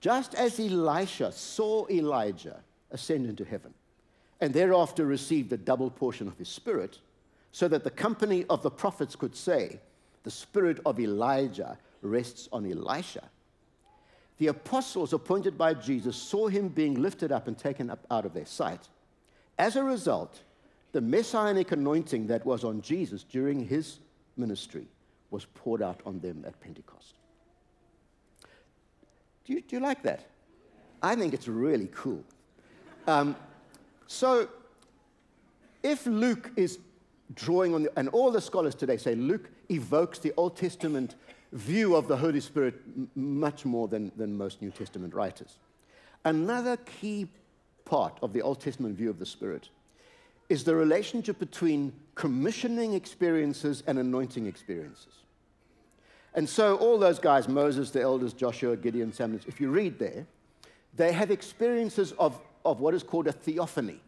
Just 0.01 0.35
as 0.35 0.61
Elisha 0.61 1.33
saw 1.33 1.87
Elijah 1.89 2.61
ascend 2.91 3.27
into 3.27 3.45
heaven 3.45 3.73
and 4.41 4.53
thereafter 4.53 5.07
received 5.07 5.53
a 5.53 5.57
double 5.57 5.91
portion 5.91 6.29
of 6.29 6.37
his 6.37 6.49
spirit, 6.49 6.99
so 7.53 7.69
that 7.69 7.85
the 7.85 7.91
company 7.91 8.45
of 8.51 8.63
the 8.63 8.71
prophets 8.71 9.17
could 9.17 9.35
say, 9.35 9.81
The 10.25 10.31
spirit 10.31 10.79
of 10.85 11.01
Elijah 11.01 11.79
rests 12.03 12.49
on 12.53 12.71
Elisha. 12.71 13.23
The 14.39 14.49
apostles 14.49 15.13
appointed 15.13 15.57
by 15.57 15.75
Jesus 15.75 16.17
saw 16.17 16.49
him 16.49 16.69
being 16.69 17.01
lifted 17.01 17.33
up 17.33 17.49
and 17.49 17.57
taken 17.57 17.91
up 17.91 18.07
out 18.11 18.27
of 18.27 18.35
their 18.35 18.47
sight. 18.47 18.89
As 19.59 19.77
a 19.77 19.83
result, 19.83 20.43
the 20.93 21.01
messianic 21.01 21.73
anointing 21.73 22.27
that 22.27 22.45
was 22.45 22.65
on 22.65 22.83
Jesus 22.83 23.23
during 23.23 23.67
his 23.67 23.99
ministry 24.37 24.87
was 25.31 25.47
poured 25.47 25.83
out 25.83 26.01
on 26.05 26.21
them 26.21 26.45
at 26.47 26.61
Pentecost. 26.61 27.15
Do 29.45 29.55
you, 29.55 29.61
do 29.63 29.77
you 29.77 29.81
like 29.81 30.03
that? 30.03 30.27
I 31.03 31.15
think 31.15 31.33
it's 31.35 31.49
really 31.49 31.89
cool. 31.95 32.23
Um, 33.07 33.37
so, 34.07 34.49
if 35.83 36.07
Luke 36.07 36.51
is 36.57 36.79
drawing 37.35 37.75
on, 37.75 37.85
the, 37.85 37.99
and 37.99 38.09
all 38.09 38.31
the 38.31 38.41
scholars 38.41 38.75
today 38.75 38.97
say 38.97 39.15
Luke 39.15 39.51
evokes 39.71 40.19
the 40.19 40.33
Old 40.37 40.57
Testament 40.57 41.15
view 41.57 41.97
of 41.97 42.07
the 42.07 42.17
Holy 42.17 42.41
Spirit 42.41 42.75
much 43.17 43.65
more 43.65 43.89
than, 43.89 44.13
than 44.17 44.37
most 44.37 44.61
New 44.61 44.71
Testament 44.71 45.15
writers. 45.15 45.59
Another 46.25 46.77
key 46.77 47.29
part 47.85 48.19
of 48.23 48.33
the 48.33 48.43
Old 48.43 48.61
Testament 48.61 48.97
view 48.97 49.11
of 49.11 49.19
the 49.19 49.27
Spirit 49.27 49.69
is 50.49 50.65
the 50.65 50.75
relationship 50.75 51.39
between 51.39 51.93
commissioning 52.15 52.93
experiences 52.93 53.83
and 53.87 53.99
anointing 53.99 54.47
experiences. 54.47 55.15
And 56.35 56.49
so, 56.49 56.77
all 56.77 56.99
those 56.99 57.19
guys 57.19 57.49
Moses, 57.49 57.91
the 57.91 58.03
elders, 58.03 58.33
Joshua, 58.33 58.77
Gideon, 58.77 59.13
Samuel 59.13 59.41
if 59.47 59.61
you 59.61 59.71
read 59.71 59.99
there, 59.99 60.27
they 60.95 61.13
have 61.13 61.31
experiences 61.31 62.13
of, 62.13 62.39
of 62.65 62.81
what 62.81 62.95
is 62.95 63.03
called 63.03 63.27
a 63.27 63.33
theophany, 63.33 64.01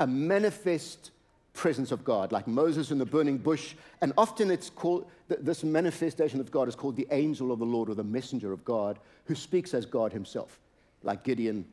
a 0.00 0.06
manifest 0.06 1.10
presence 1.56 1.90
of 1.90 2.04
God, 2.04 2.30
like 2.30 2.46
Moses 2.46 2.90
in 2.92 2.98
the 2.98 3.06
burning 3.06 3.38
bush. 3.38 3.74
And 4.00 4.12
often 4.16 4.50
it's 4.50 4.70
called, 4.70 5.10
this 5.28 5.64
manifestation 5.64 6.38
of 6.38 6.50
God 6.50 6.68
is 6.68 6.76
called 6.76 6.94
the 6.94 7.08
angel 7.10 7.50
of 7.50 7.58
the 7.58 7.64
Lord 7.64 7.88
or 7.88 7.94
the 7.94 8.04
messenger 8.04 8.52
of 8.52 8.64
God 8.64 8.98
who 9.24 9.34
speaks 9.34 9.74
as 9.74 9.86
God 9.86 10.12
himself, 10.12 10.60
like 11.02 11.24
Gideon. 11.24 11.64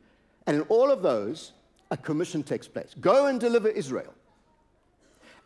And 0.46 0.56
in 0.56 0.62
all 0.62 0.90
of 0.90 1.02
those, 1.02 1.52
a 1.90 1.96
commission 1.96 2.42
takes 2.42 2.66
place 2.66 2.94
go 3.00 3.26
and 3.26 3.38
deliver 3.38 3.68
Israel. 3.68 4.12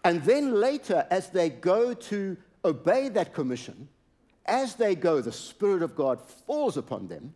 And 0.04 0.22
then 0.22 0.54
later, 0.54 1.06
as 1.10 1.28
they 1.30 1.50
go 1.50 1.92
to 1.92 2.36
obey 2.64 3.08
that 3.10 3.34
commission, 3.34 3.88
as 4.46 4.76
they 4.76 4.94
go, 4.94 5.20
the 5.20 5.32
Spirit 5.32 5.82
of 5.82 5.94
God 5.94 6.20
falls 6.20 6.76
upon 6.76 7.08
them 7.08 7.34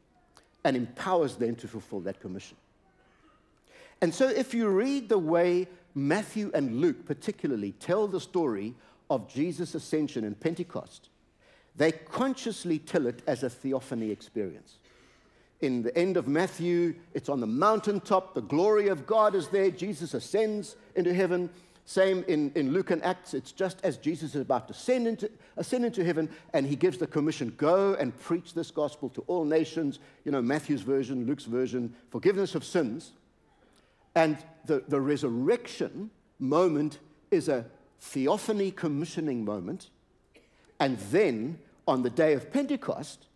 and 0.64 0.76
empowers 0.76 1.36
them 1.36 1.56
to 1.56 1.68
fulfill 1.68 2.00
that 2.00 2.20
commission. 2.20 2.56
And 4.00 4.14
so, 4.14 4.28
if 4.28 4.54
you 4.54 4.68
read 4.68 5.08
the 5.08 5.18
way 5.18 5.68
Matthew 5.94 6.50
and 6.54 6.80
Luke, 6.80 7.04
particularly, 7.06 7.72
tell 7.72 8.06
the 8.06 8.20
story 8.20 8.74
of 9.10 9.32
Jesus' 9.32 9.74
ascension 9.74 10.24
and 10.24 10.38
Pentecost, 10.38 11.08
they 11.76 11.92
consciously 11.92 12.78
tell 12.78 13.06
it 13.06 13.22
as 13.26 13.42
a 13.42 13.50
theophany 13.50 14.10
experience. 14.10 14.78
In 15.60 15.82
the 15.82 15.96
end 15.96 16.16
of 16.16 16.26
Matthew, 16.26 16.94
it's 17.14 17.28
on 17.28 17.40
the 17.40 17.46
mountaintop, 17.46 18.34
the 18.34 18.42
glory 18.42 18.88
of 18.88 19.06
God 19.06 19.34
is 19.34 19.48
there, 19.48 19.70
Jesus 19.70 20.12
ascends 20.12 20.76
into 20.96 21.14
heaven. 21.14 21.48
Same 21.84 22.24
in, 22.28 22.52
in 22.54 22.72
Luke 22.72 22.90
and 22.90 23.02
Acts, 23.04 23.34
it's 23.34 23.52
just 23.52 23.78
as 23.82 23.96
Jesus 23.96 24.34
is 24.34 24.40
about 24.40 24.68
to 24.68 24.74
ascend 24.74 25.06
into, 25.06 25.30
ascend 25.56 25.84
into 25.84 26.04
heaven, 26.04 26.28
and 26.52 26.66
he 26.66 26.76
gives 26.76 26.98
the 26.98 27.06
commission 27.06 27.52
go 27.56 27.94
and 27.94 28.18
preach 28.20 28.54
this 28.54 28.70
gospel 28.70 29.08
to 29.10 29.20
all 29.22 29.44
nations. 29.44 29.98
You 30.24 30.32
know, 30.32 30.42
Matthew's 30.42 30.82
version, 30.82 31.26
Luke's 31.26 31.44
version, 31.44 31.94
forgiveness 32.10 32.54
of 32.54 32.64
sins. 32.64 33.12
And 34.14 34.38
the, 34.66 34.84
the 34.88 35.00
resurrection 35.00 36.10
moment 36.38 36.98
is 37.30 37.48
a 37.48 37.66
theophany 38.00 38.70
commissioning 38.70 39.44
moment. 39.44 39.90
And 40.80 40.98
then 41.10 41.58
on 41.86 42.02
the 42.02 42.10
day 42.10 42.34
of 42.34 42.52
Pentecost, 42.52 43.26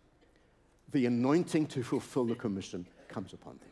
the 0.91 1.05
anointing 1.05 1.67
to 1.67 1.83
fulfill 1.83 2.25
the 2.25 2.35
commission 2.35 2.85
comes 3.07 3.33
upon 3.33 3.53
them. 3.53 3.69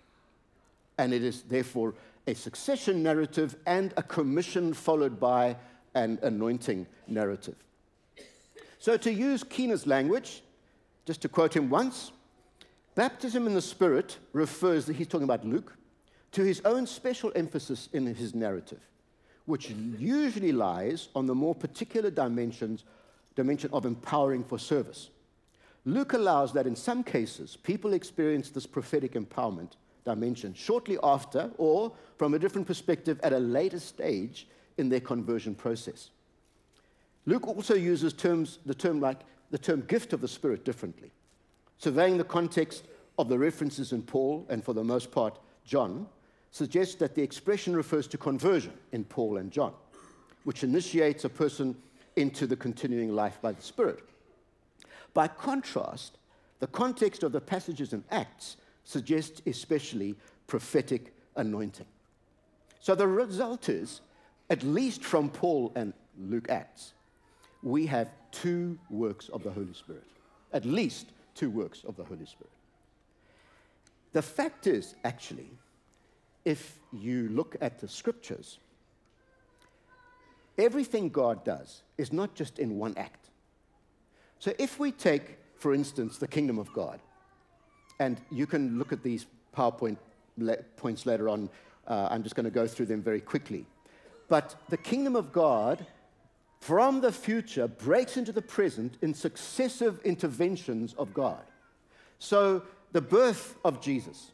And 0.98 1.14
it 1.14 1.24
is 1.24 1.44
therefore 1.44 1.94
a 2.28 2.34
succession 2.34 3.04
narrative 3.04 3.56
and 3.66 3.94
a 3.98 4.04
commission 4.04 4.74
followed 4.74 5.20
by 5.20 5.56
an 5.94 6.20
anointing 6.24 6.88
narrative. 7.08 7.56
So, 8.80 8.98
to 8.98 9.12
use 9.12 9.44
Keener's 9.44 9.88
language, 9.88 10.44
just 11.06 11.22
to 11.22 11.30
quote 11.30 11.56
him 11.56 11.70
once, 11.70 12.12
baptism 12.96 13.48
in 13.48 13.54
the 13.54 13.62
Spirit 13.62 14.18
refers, 14.34 14.88
he's 14.88 15.08
talking 15.08 15.24
about 15.24 15.46
Luke, 15.46 15.76
to 16.36 16.44
his 16.44 16.62
own 16.66 16.86
special 16.86 17.32
emphasis 17.34 17.88
in 17.94 18.06
his 18.14 18.36
narrative, 18.36 18.82
which 19.46 19.70
usually 19.98 20.52
lies 20.52 21.08
on 21.16 21.26
the 21.26 21.34
more 21.34 21.56
particular 21.56 22.12
dimensions, 22.12 22.84
dimension 23.38 23.70
of 23.72 23.86
empowering 23.86 24.44
for 24.44 24.60
service. 24.60 25.12
Luke 25.86 26.12
allows 26.12 26.52
that 26.52 26.68
in 26.68 26.76
some 26.76 27.06
cases, 27.06 27.56
people 27.64 27.94
experience 27.94 28.50
this 28.50 28.66
prophetic 28.66 29.14
empowerment 29.14 29.72
dimension 30.04 30.54
shortly 30.54 30.98
after 31.04 31.50
or 31.58 31.94
from 32.18 32.34
a 32.34 32.40
different 32.40 32.68
perspective 32.68 33.18
at 33.24 33.32
a 33.32 33.40
later 33.40 33.80
stage 33.80 34.46
in 34.78 34.90
their 34.90 35.00
conversion 35.00 35.56
process. 35.56 36.10
Luke 37.26 37.48
also 37.48 37.76
uses 37.76 38.12
terms, 38.12 38.60
the 38.66 38.76
term 38.76 39.00
like 39.00 39.22
the 39.52 39.58
term 39.58 39.86
gift 39.88 40.12
of 40.12 40.20
the 40.20 40.28
Spirit 40.28 40.66
differently, 40.66 41.12
surveying 41.78 42.18
the 42.18 42.26
context 42.26 42.84
of 43.18 43.30
the 43.30 43.40
references 43.40 43.94
in 43.94 44.02
Paul 44.02 44.46
and 44.50 44.62
for 44.62 44.74
the 44.74 44.84
most 44.84 45.12
part 45.12 45.40
John 45.64 46.08
suggests 46.56 46.96
that 46.96 47.16
the 47.16 47.22
expression 47.22 47.76
refers 47.76 48.08
to 48.08 48.18
conversion 48.18 48.72
in 48.94 49.04
Paul 49.04 49.36
and 49.36 49.52
John, 49.52 49.74
which 50.46 50.64
initiates 50.64 51.26
a 51.26 51.30
person 51.30 51.76
into 52.16 52.48
the 52.48 52.56
continuing 52.56 53.14
life 53.14 53.40
by 53.42 53.52
the 53.52 53.62
Spirit. 53.62 54.06
By 55.14 55.28
contrast, 55.28 56.18
the 56.62 56.68
context 56.68 57.24
of 57.24 57.34
the 57.34 57.42
passages 57.42 57.92
in 57.92 58.06
Acts 58.10 58.56
suggests 58.86 59.42
especially 59.46 60.16
prophetic 60.48 61.14
anointing. 61.36 61.88
So 62.80 62.96
the 62.96 63.06
result 63.06 63.68
is, 63.68 64.00
at 64.50 64.64
least 64.64 65.04
from 65.04 65.30
Paul 65.30 65.74
and 65.76 65.92
Luke 66.18 66.50
Acts, 66.50 66.94
we 67.64 67.86
have 67.88 68.08
two 68.32 68.80
works 68.90 69.28
of 69.28 69.44
the 69.44 69.52
Holy 69.52 69.74
Spirit. 69.74 70.08
At 70.54 70.64
least 70.64 71.08
two 71.34 71.50
works 71.50 71.84
of 71.86 71.98
the 71.98 72.06
Holy 72.06 72.26
Spirit. 72.26 72.54
The 74.14 74.22
fact 74.22 74.68
is, 74.68 74.96
actually, 75.04 75.50
if 76.46 76.80
you 76.94 77.28
look 77.30 77.56
at 77.60 77.80
the 77.80 77.88
scriptures, 77.88 78.60
everything 80.58 81.10
God 81.10 81.44
does 81.44 81.82
is 81.98 82.14
not 82.14 82.36
just 82.36 82.60
in 82.60 82.78
one 82.78 82.94
act. 82.98 83.30
So 84.40 84.54
if 84.60 84.80
we 84.80 84.92
take, 84.92 85.38
for 85.58 85.74
instance, 85.74 86.18
the 86.18 86.28
kingdom 86.28 86.60
of 86.60 86.72
God, 86.72 87.00
and 88.00 88.22
you 88.32 88.46
can 88.46 88.78
look 88.78 88.94
at 88.94 89.04
these 89.04 89.26
PowerPoint 89.56 89.98
le- 90.38 90.58
points 90.78 91.06
later 91.06 91.30
on, 91.30 91.50
uh, 91.88 92.10
I'm 92.12 92.24
just 92.24 92.36
going 92.36 92.46
to 92.46 92.52
go 92.52 92.68
through 92.68 92.88
them 92.88 93.02
very 93.02 93.22
quickly. 93.22 93.66
But 94.28 94.56
the 94.70 94.78
kingdom 94.78 95.16
of 95.16 95.32
God 95.32 95.86
from 96.60 97.02
the 97.02 97.12
future 97.12 97.68
breaks 97.68 98.18
into 98.18 98.32
the 98.32 98.42
present 98.42 98.98
in 99.02 99.14
successive 99.14 100.00
interventions 100.04 100.94
of 100.96 101.14
God. 101.14 101.44
So 102.20 102.64
the 102.92 103.02
birth 103.02 103.56
of 103.64 103.82
Jesus 103.82 104.32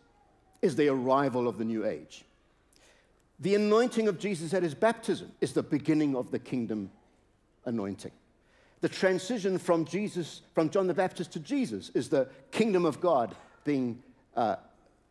is 0.62 0.75
the 0.75 0.88
arrival 0.88 1.48
of 1.48 1.58
the 1.58 1.65
new 1.65 1.86
age. 1.86 2.24
The 3.39 3.56
anointing 3.56 4.08
of 4.08 4.20
Jesus 4.20 4.53
at 4.53 4.63
his 4.63 4.75
baptism 4.75 5.32
is 5.41 5.53
the 5.53 5.63
beginning 5.63 6.15
of 6.15 6.30
the 6.30 6.39
kingdom 6.39 6.91
anointing. 7.65 8.12
The 8.82 8.89
transition 8.89 9.58
from 9.58 9.86
Jesus, 9.86 10.41
from 10.53 10.70
John 10.70 10.88
the 10.88 10.94
Baptist 10.94 11.34
to 11.34 11.39
Jesus, 11.39 11.91
is 11.94 12.10
the 12.10 12.27
kingdom 12.51 12.86
of 12.86 13.00
God 13.00 13.36
being 13.63 14.01
uh, 14.36 14.58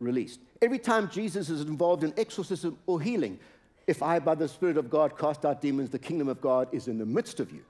released. 0.00 0.40
Every 0.62 0.78
time 0.78 1.08
Jesus 1.08 1.50
is 1.50 1.62
involved 1.62 2.04
in 2.04 2.12
exorcism 2.16 2.78
or 2.86 3.00
healing, 3.00 3.38
if 3.86 4.02
I, 4.02 4.18
by 4.18 4.34
the 4.34 4.48
Spirit 4.48 4.76
of 4.76 4.90
God, 4.90 5.18
cast 5.18 5.44
out 5.44 5.60
demons, 5.60 5.90
the 5.90 5.98
kingdom 5.98 6.28
of 6.28 6.40
God 6.40 6.68
is 6.72 6.86
in 6.86 6.98
the 6.98 7.06
midst 7.06 7.40
of 7.40 7.50
you. 7.52 7.62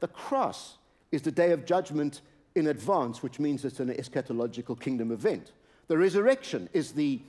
The 0.00 0.08
cross 0.08 0.78
is 1.12 1.22
the 1.22 1.30
day 1.30 1.52
of 1.52 1.64
judgment 1.64 2.22
in 2.54 2.68
advance, 2.68 3.22
which 3.22 3.38
means 3.38 3.64
it's 3.64 3.80
an 3.80 3.92
eschatological 3.92 4.78
kingdom 4.78 5.12
event. 5.12 5.52
The 5.88 5.98
resurrection 5.98 6.68
is 6.72 6.92
the 6.92 7.20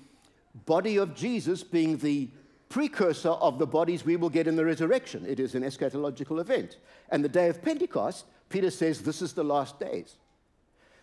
body 0.65 0.97
of 0.97 1.15
Jesus 1.15 1.63
being 1.63 1.97
the 1.97 2.29
precursor 2.69 3.29
of 3.29 3.59
the 3.59 3.67
bodies 3.67 4.05
we 4.05 4.15
will 4.15 4.29
get 4.29 4.47
in 4.47 4.55
the 4.55 4.65
resurrection. 4.65 5.25
It 5.27 5.39
is 5.39 5.55
an 5.55 5.63
eschatological 5.63 6.39
event. 6.39 6.77
And 7.09 7.24
the 7.24 7.29
day 7.29 7.50
of 7.50 7.62
Pentecost, 7.62 8.25
Peter 8.50 8.71
says 8.71 9.01
this 9.01 9.21
is 9.21 9.33
the 9.33 9.43
last 9.43 9.79
days. 9.79 10.15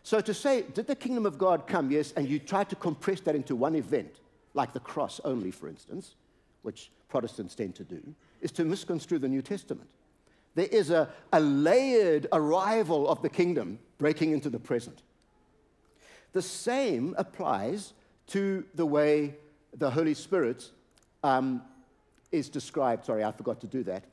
So 0.02 0.21
to 0.21 0.35
say, 0.35 0.62
did 0.62 0.87
the 0.87 0.97
kingdom 0.97 1.26
of 1.26 1.38
God 1.38 1.66
come? 1.66 1.90
Yes, 1.90 2.12
and 2.16 2.28
you 2.28 2.38
try 2.38 2.64
to 2.64 2.76
compress 2.76 3.21
that 3.21 3.37
into 3.37 3.54
one 3.54 3.76
event, 3.76 4.21
like 4.54 4.73
the 4.73 4.80
cross 4.80 5.21
only, 5.25 5.50
for 5.50 5.68
instance, 5.68 6.16
which 6.62 6.90
Protestants 7.09 7.54
tend 7.54 7.75
to 7.76 7.85
do, 7.85 8.02
is 8.40 8.50
to 8.52 8.64
misconstrue 8.64 9.18
the 9.18 9.28
New 9.28 9.42
Testament. 9.42 9.88
There 10.54 10.66
is 10.66 10.90
a, 10.90 11.09
a 11.32 11.40
layered 11.40 12.26
arrival 12.32 13.09
of 13.09 13.23
the 13.23 13.28
kingdom 13.28 13.78
breaking 13.99 14.32
into 14.32 14.50
the 14.50 14.59
present. 14.59 15.02
The 16.33 16.43
same 16.43 17.15
applies 17.19 17.93
to 18.29 18.65
the 18.75 18.87
way 18.87 19.35
the 19.77 19.91
Holy 19.91 20.15
Spirit 20.15 20.71
um, 21.23 21.62
is 22.31 22.49
described. 22.49 23.05
Sorry, 23.05 23.23
I 23.25 23.33
forgot 23.33 23.61
to 23.61 23.67
do 23.67 23.83
that. 23.85 24.05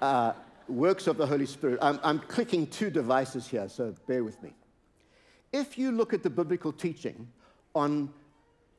Uh, 0.00 0.32
works 0.68 1.06
of 1.06 1.16
the 1.16 1.26
Holy 1.26 1.46
Spirit. 1.46 1.78
I'm, 1.82 2.00
I'm 2.02 2.18
clicking 2.20 2.66
two 2.66 2.90
devices 2.90 3.46
here, 3.46 3.68
so 3.68 3.94
bear 4.06 4.24
with 4.24 4.42
me. 4.42 4.54
If 5.52 5.78
you 5.78 5.92
look 5.92 6.12
at 6.12 6.22
the 6.22 6.30
biblical 6.30 6.72
teaching 6.72 7.28
on 7.74 8.12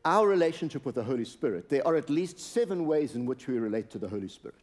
our 0.04 0.28
relationship 0.28 0.86
with 0.86 0.96
the 0.96 1.04
Holy 1.04 1.26
Spirit, 1.26 1.70
there 1.70 1.86
are 1.88 1.96
at 1.96 2.10
least 2.10 2.40
seven 2.40 2.86
ways 2.86 3.16
in 3.16 3.26
which 3.26 3.48
we 3.48 3.58
relate 3.58 3.90
to 3.92 3.98
the 3.98 4.08
Holy 4.08 4.28
Spirit. 4.28 4.58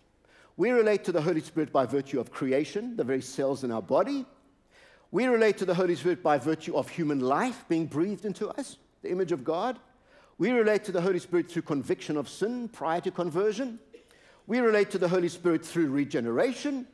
We 0.56 0.70
relate 0.70 1.04
to 1.04 1.12
the 1.12 1.22
Holy 1.22 1.40
Spirit 1.40 1.72
by 1.72 1.86
virtue 1.86 2.20
of 2.20 2.30
creation, 2.30 2.96
the 2.96 3.04
very 3.04 3.22
cells 3.22 3.64
in 3.64 3.70
our 3.70 3.82
body. 3.82 4.26
We 5.12 5.26
relate 5.26 5.58
to 5.58 5.66
the 5.66 5.74
Holy 5.74 5.94
Spirit 5.94 6.22
by 6.22 6.38
virtue 6.38 6.74
of 6.74 6.88
human 6.88 7.20
life 7.20 7.66
being 7.68 7.84
breathed 7.84 8.24
into 8.24 8.48
us, 8.48 8.78
the 9.02 9.10
image 9.10 9.30
of 9.30 9.44
God. 9.44 9.78
We 10.38 10.52
relate 10.52 10.84
to 10.84 10.92
the 10.92 11.02
Holy 11.02 11.18
Spirit 11.18 11.50
through 11.50 11.62
conviction 11.62 12.16
of 12.16 12.30
sin 12.30 12.68
prior 12.68 13.02
to 13.02 13.10
conversion. 13.10 13.78
We 14.46 14.60
relate 14.60 14.90
to 14.92 14.98
the 14.98 15.08
Holy 15.08 15.28
Spirit 15.28 15.66
through 15.66 15.90
regeneration. 15.90 16.86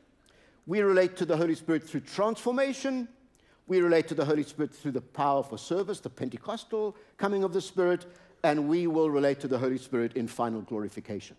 We 0.67 0.81
relate 0.81 1.17
to 1.19 1.25
the 1.27 1.37
Holy 1.37 1.55
Spirit 1.55 1.89
through 1.89 2.01
transformation. 2.01 3.07
We 3.69 3.83
relate 3.83 4.09
to 4.09 4.17
the 4.17 4.25
Holy 4.25 4.43
Spirit 4.43 4.75
through 4.75 4.93
the 4.93 5.01
power 5.01 5.45
for 5.45 5.57
service, 5.57 6.01
the 6.01 6.11
Pentecostal 6.11 6.97
coming 7.19 7.45
of 7.45 7.53
the 7.53 7.61
Spirit. 7.61 8.05
And 8.43 8.69
we 8.69 8.89
will 8.89 9.11
relate 9.11 9.39
to 9.41 9.49
the 9.49 9.59
Holy 9.59 9.79
Spirit 9.79 10.17
in 10.17 10.27
final 10.27 10.63
glorification. 10.63 11.37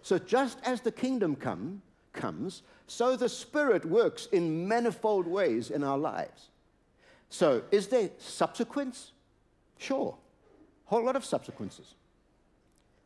So, 0.00 0.18
just 0.18 0.58
as 0.64 0.80
the 0.80 0.92
kingdom 0.92 1.36
come, 1.36 1.82
comes, 2.14 2.62
so 2.86 3.16
the 3.16 3.28
Spirit 3.28 3.84
works 3.84 4.26
in 4.32 4.66
manifold 4.66 5.26
ways 5.26 5.70
in 5.70 5.84
our 5.84 5.98
lives. 5.98 6.48
So, 7.28 7.62
is 7.70 7.88
there 7.88 8.10
subsequence? 8.18 9.12
Sure 9.76 10.16
a 10.86 10.90
whole 10.90 11.04
lot 11.04 11.16
of 11.16 11.24
subsequences. 11.24 11.94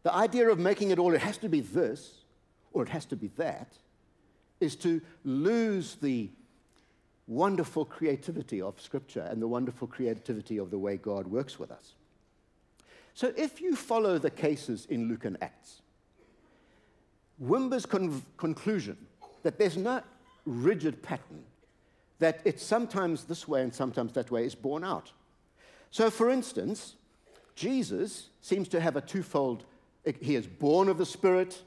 The 0.03 0.15
idea 0.15 0.49
of 0.49 0.59
making 0.59 0.91
it 0.91 0.99
all, 0.99 1.15
it 1.15 1.21
has 1.21 1.39
to 1.39 1.49
be 1.49 1.61
this 1.61 2.19
or 2.73 2.83
it 2.83 2.89
has 2.89 3.05
to 3.07 3.17
be 3.17 3.29
that, 3.37 3.73
is 4.61 4.77
to 4.77 5.01
lose 5.25 5.97
the 5.97 6.31
wonderful 7.27 7.85
creativity 7.85 8.61
of 8.61 8.81
Scripture 8.81 9.27
and 9.31 9.41
the 9.41 9.49
wonderful 9.49 9.87
creativity 9.87 10.59
of 10.59 10.71
the 10.71 10.79
way 10.79 10.97
God 10.97 11.27
works 11.27 11.59
with 11.59 11.71
us. 11.71 11.95
So 13.15 13.33
if 13.37 13.61
you 13.61 13.75
follow 13.75 14.19
the 14.19 14.31
cases 14.31 14.87
in 14.87 15.09
Luke 15.09 15.25
and 15.25 15.37
Acts, 15.43 15.83
Wimber's 17.43 17.87
con- 17.87 18.23
conclusion 18.37 18.97
that 19.43 19.59
there's 19.59 19.77
no 19.77 20.03
rigid 20.45 21.03
pattern, 21.03 21.45
that 22.19 22.41
it's 22.45 22.63
sometimes 22.63 23.25
this 23.25 23.47
way 23.47 23.63
and 23.63 23.75
sometimes 23.75 24.13
that 24.15 24.31
way, 24.31 24.45
is 24.45 24.55
borne 24.55 24.85
out. 24.85 25.13
So, 25.91 26.11
for 26.11 26.31
instance, 26.31 26.95
Jesus 27.55 28.29
seems 28.41 28.69
to 28.69 28.81
have 28.81 28.97
a 28.97 29.01
twofold. 29.01 29.65
He 30.21 30.35
is 30.35 30.47
born 30.47 30.89
of 30.89 30.99
the 30.99 31.07
Spirit. 31.07 31.63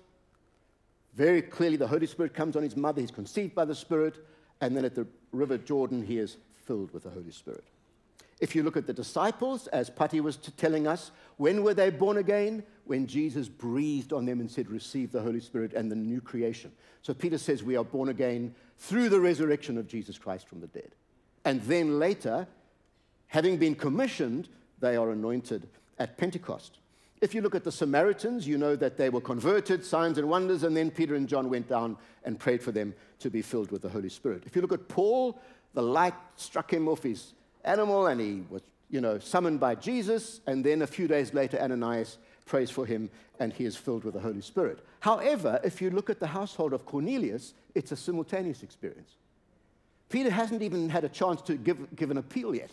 Very 1.16 1.42
clearly, 1.42 1.78
the 1.78 1.88
Holy 1.88 2.08
Spirit 2.08 2.34
comes 2.34 2.56
on 2.56 2.64
his 2.64 2.78
mother. 2.78 3.02
He's 3.02 3.12
conceived 3.12 3.56
by 3.56 3.66
the 3.66 3.76
Spirit. 3.76 4.26
And 4.62 4.76
then 4.76 4.86
at 4.86 4.96
the 4.96 5.08
River 5.32 5.58
Jordan, 5.58 6.06
he 6.06 6.18
is 6.18 6.38
filled 6.66 6.92
with 6.92 7.04
the 7.04 7.10
Holy 7.10 7.32
Spirit. 7.32 7.64
If 8.42 8.56
you 8.56 8.64
look 8.64 8.76
at 8.76 8.88
the 8.88 8.94
disciples, 8.94 9.68
as 9.68 9.92
Patti 9.92 10.20
was 10.20 10.36
telling 10.36 10.88
us, 10.88 11.12
when 11.38 11.64
were 11.64 11.76
they 11.76 11.92
born 11.92 12.18
again? 12.18 12.64
When 12.86 13.06
Jesus 13.06 13.48
breathed 13.48 14.12
on 14.12 14.26
them 14.26 14.40
and 14.40 14.50
said, 14.50 14.70
Receive 14.70 15.12
the 15.12 15.22
Holy 15.22 15.40
Spirit 15.40 15.74
and 15.74 15.92
the 15.92 15.96
new 15.96 16.20
creation. 16.22 16.72
So 17.04 17.14
Peter 17.14 17.38
says 17.38 17.64
we 17.64 17.78
are 17.78 17.84
born 17.84 18.10
again 18.10 18.56
through 18.80 19.10
the 19.10 19.20
resurrection 19.20 19.78
of 19.78 19.88
Jesus 19.88 20.18
Christ 20.18 20.48
from 20.48 20.60
the 20.60 20.68
dead. 20.68 20.96
And 21.46 21.62
then 21.62 22.00
later, 22.00 22.48
having 23.28 23.58
been 23.58 23.76
commissioned, 23.76 24.50
they 24.80 24.96
are 24.96 25.12
anointed 25.12 25.68
at 26.00 26.18
Pentecost. 26.18 26.80
If 27.22 27.36
you 27.36 27.44
look 27.44 27.54
at 27.54 27.64
the 27.64 27.72
Samaritans, 27.72 28.48
you 28.48 28.58
know 28.58 28.76
that 28.76 28.98
they 28.98 29.12
were 29.12 29.22
converted, 29.22 29.86
signs 29.86 30.18
and 30.18 30.28
wonders, 30.28 30.64
and 30.64 30.76
then 30.76 30.90
Peter 30.90 31.14
and 31.14 31.30
John 31.30 31.48
went 31.48 31.70
down 31.70 31.96
and 32.26 32.40
prayed 32.40 32.64
for 32.64 32.72
them 32.72 32.96
to 33.20 33.30
be 33.30 33.44
filled 33.44 33.72
with 33.72 33.84
the 33.84 33.90
Holy 33.90 34.10
Spirit. 34.10 34.44
If 34.48 34.56
you 34.56 34.64
look 34.64 34.74
at 34.74 34.88
Paul, 34.88 35.40
the 35.76 35.84
light 35.84 36.16
struck 36.36 36.74
him 36.74 36.88
off 36.88 37.04
his 37.04 37.34
animal 37.64 38.08
and 38.08 38.20
he 38.20 38.44
was, 38.50 38.62
you 38.90 39.02
know, 39.02 39.20
summoned 39.20 39.60
by 39.60 39.76
Jesus, 39.76 40.42
and 40.48 40.64
then 40.66 40.82
a 40.82 40.88
few 40.88 41.08
days 41.08 41.34
later, 41.34 41.60
Ananias 41.60 42.18
prays 42.46 42.70
for 42.70 42.86
him 42.86 43.10
and 43.40 43.54
he 43.54 43.66
is 43.66 43.76
filled 43.76 44.04
with 44.04 44.14
the 44.14 44.20
Holy 44.20 44.42
Spirit. 44.42 44.80
However, 45.00 45.60
if 45.64 45.82
you 45.82 45.90
look 45.90 46.10
at 46.10 46.20
the 46.20 46.28
household 46.28 46.74
of 46.74 46.86
Cornelius, 46.86 47.54
it's 47.74 47.92
a 47.92 47.96
simultaneous 47.96 48.62
experience. 48.62 49.16
Peter 50.10 50.30
hasn't 50.30 50.62
even 50.62 50.90
had 50.90 51.04
a 51.04 51.10
chance 51.10 51.42
to 51.44 51.56
give, 51.56 51.96
give 51.96 52.12
an 52.12 52.18
appeal 52.18 52.54
yet 52.54 52.72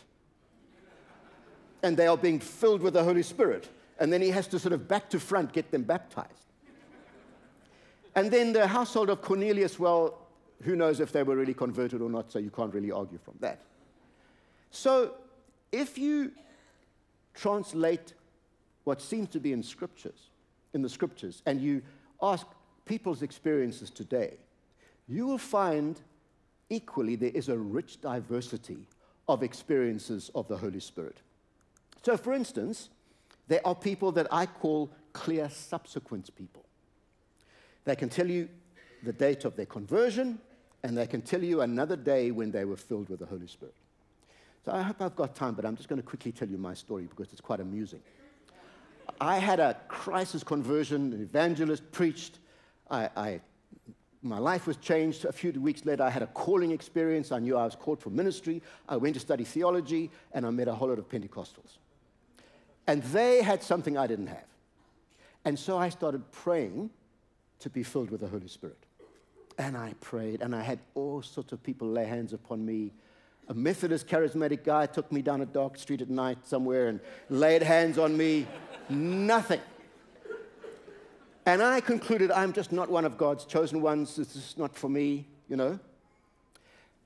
and 1.82 1.96
they 1.96 2.06
are 2.06 2.16
being 2.16 2.40
filled 2.40 2.82
with 2.82 2.94
the 2.94 3.04
Holy 3.04 3.22
Spirit. 3.22 3.68
And 4.00 4.12
then 4.12 4.22
he 4.22 4.30
has 4.30 4.46
to 4.48 4.58
sort 4.58 4.72
of 4.72 4.88
back 4.88 5.10
to 5.10 5.20
front 5.20 5.52
get 5.52 5.70
them 5.70 5.82
baptized. 5.82 6.32
And 8.14 8.30
then 8.30 8.52
the 8.52 8.66
household 8.66 9.10
of 9.10 9.22
Cornelius, 9.22 9.78
well, 9.78 10.18
who 10.62 10.74
knows 10.74 11.00
if 11.00 11.12
they 11.12 11.22
were 11.22 11.36
really 11.36 11.54
converted 11.54 12.00
or 12.00 12.10
not, 12.10 12.32
so 12.32 12.38
you 12.38 12.50
can't 12.50 12.74
really 12.74 12.90
argue 12.90 13.18
from 13.18 13.34
that. 13.40 13.60
So 14.70 15.14
if 15.72 15.98
you 15.98 16.32
translate 17.34 18.14
what 18.84 19.00
seems 19.00 19.28
to 19.30 19.40
be 19.40 19.52
in 19.52 19.62
scriptures, 19.62 20.30
in 20.74 20.82
the 20.82 20.88
scriptures, 20.88 21.42
and 21.46 21.60
you 21.60 21.82
ask 22.22 22.46
people's 22.84 23.22
experiences 23.22 23.90
today, 23.90 24.34
you 25.08 25.26
will 25.26 25.38
find 25.38 26.00
equally 26.70 27.16
there 27.16 27.30
is 27.34 27.48
a 27.48 27.58
rich 27.58 28.00
diversity 28.00 28.86
of 29.28 29.42
experiences 29.42 30.30
of 30.34 30.48
the 30.48 30.56
Holy 30.56 30.80
Spirit. 30.80 31.18
So, 32.02 32.16
for 32.16 32.32
instance, 32.32 32.88
there 33.48 33.66
are 33.66 33.74
people 33.74 34.12
that 34.12 34.26
I 34.30 34.46
call 34.46 34.90
clear 35.12 35.48
subsequence 35.50 36.30
people. 36.30 36.64
They 37.84 37.96
can 37.96 38.08
tell 38.08 38.28
you 38.28 38.48
the 39.02 39.12
date 39.12 39.44
of 39.44 39.56
their 39.56 39.66
conversion, 39.66 40.38
and 40.82 40.96
they 40.96 41.06
can 41.06 41.22
tell 41.22 41.42
you 41.42 41.62
another 41.62 41.96
day 41.96 42.30
when 42.30 42.50
they 42.50 42.64
were 42.64 42.76
filled 42.76 43.08
with 43.08 43.20
the 43.20 43.26
Holy 43.26 43.46
Spirit. 43.46 43.74
So 44.68 44.74
I 44.74 44.82
hope 44.82 45.00
I've 45.00 45.16
got 45.16 45.34
time, 45.34 45.54
but 45.54 45.64
I'm 45.64 45.76
just 45.76 45.88
going 45.88 45.98
to 45.98 46.06
quickly 46.06 46.30
tell 46.30 46.46
you 46.46 46.58
my 46.58 46.74
story 46.74 47.04
because 47.04 47.32
it's 47.32 47.40
quite 47.40 47.58
amusing. 47.58 48.00
I 49.18 49.38
had 49.38 49.60
a 49.60 49.78
crisis 49.88 50.44
conversion, 50.44 51.14
an 51.14 51.22
evangelist 51.22 51.90
preached. 51.90 52.38
I, 52.90 53.08
I, 53.16 53.40
my 54.20 54.36
life 54.36 54.66
was 54.66 54.76
changed. 54.76 55.24
A 55.24 55.32
few 55.32 55.52
weeks 55.52 55.86
later, 55.86 56.02
I 56.02 56.10
had 56.10 56.22
a 56.22 56.26
calling 56.26 56.70
experience. 56.70 57.32
I 57.32 57.38
knew 57.38 57.56
I 57.56 57.64
was 57.64 57.76
called 57.76 57.98
for 57.98 58.10
ministry. 58.10 58.60
I 58.86 58.98
went 58.98 59.14
to 59.14 59.20
study 59.20 59.42
theology, 59.42 60.10
and 60.32 60.44
I 60.44 60.50
met 60.50 60.68
a 60.68 60.74
whole 60.74 60.88
lot 60.88 60.98
of 60.98 61.08
Pentecostals. 61.08 61.78
And 62.86 63.02
they 63.04 63.40
had 63.40 63.62
something 63.62 63.96
I 63.96 64.06
didn't 64.06 64.26
have. 64.26 64.48
And 65.46 65.58
so 65.58 65.78
I 65.78 65.88
started 65.88 66.30
praying 66.30 66.90
to 67.60 67.70
be 67.70 67.82
filled 67.82 68.10
with 68.10 68.20
the 68.20 68.28
Holy 68.28 68.48
Spirit. 68.48 68.84
And 69.56 69.78
I 69.78 69.94
prayed, 70.02 70.42
and 70.42 70.54
I 70.54 70.60
had 70.60 70.78
all 70.94 71.22
sorts 71.22 71.52
of 71.52 71.62
people 71.62 71.88
lay 71.88 72.04
hands 72.04 72.34
upon 72.34 72.66
me. 72.66 72.92
A 73.48 73.54
Methodist 73.54 74.06
charismatic 74.06 74.62
guy 74.62 74.86
took 74.86 75.10
me 75.10 75.22
down 75.22 75.40
a 75.40 75.46
dark 75.46 75.78
street 75.78 76.02
at 76.02 76.10
night 76.10 76.38
somewhere 76.46 76.88
and 76.88 77.00
laid 77.30 77.62
hands 77.62 77.98
on 77.98 78.16
me. 78.16 78.46
Nothing. 78.90 79.60
And 81.46 81.62
I 81.62 81.80
concluded 81.80 82.30
I'm 82.30 82.52
just 82.52 82.72
not 82.72 82.90
one 82.90 83.06
of 83.06 83.16
God's 83.16 83.46
chosen 83.46 83.80
ones. 83.80 84.16
This 84.16 84.36
is 84.36 84.54
not 84.58 84.76
for 84.76 84.90
me, 84.90 85.26
you 85.48 85.56
know. 85.56 85.78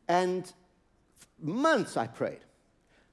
And 0.08 0.52
months 1.40 1.96
I 1.96 2.08
prayed. 2.08 2.40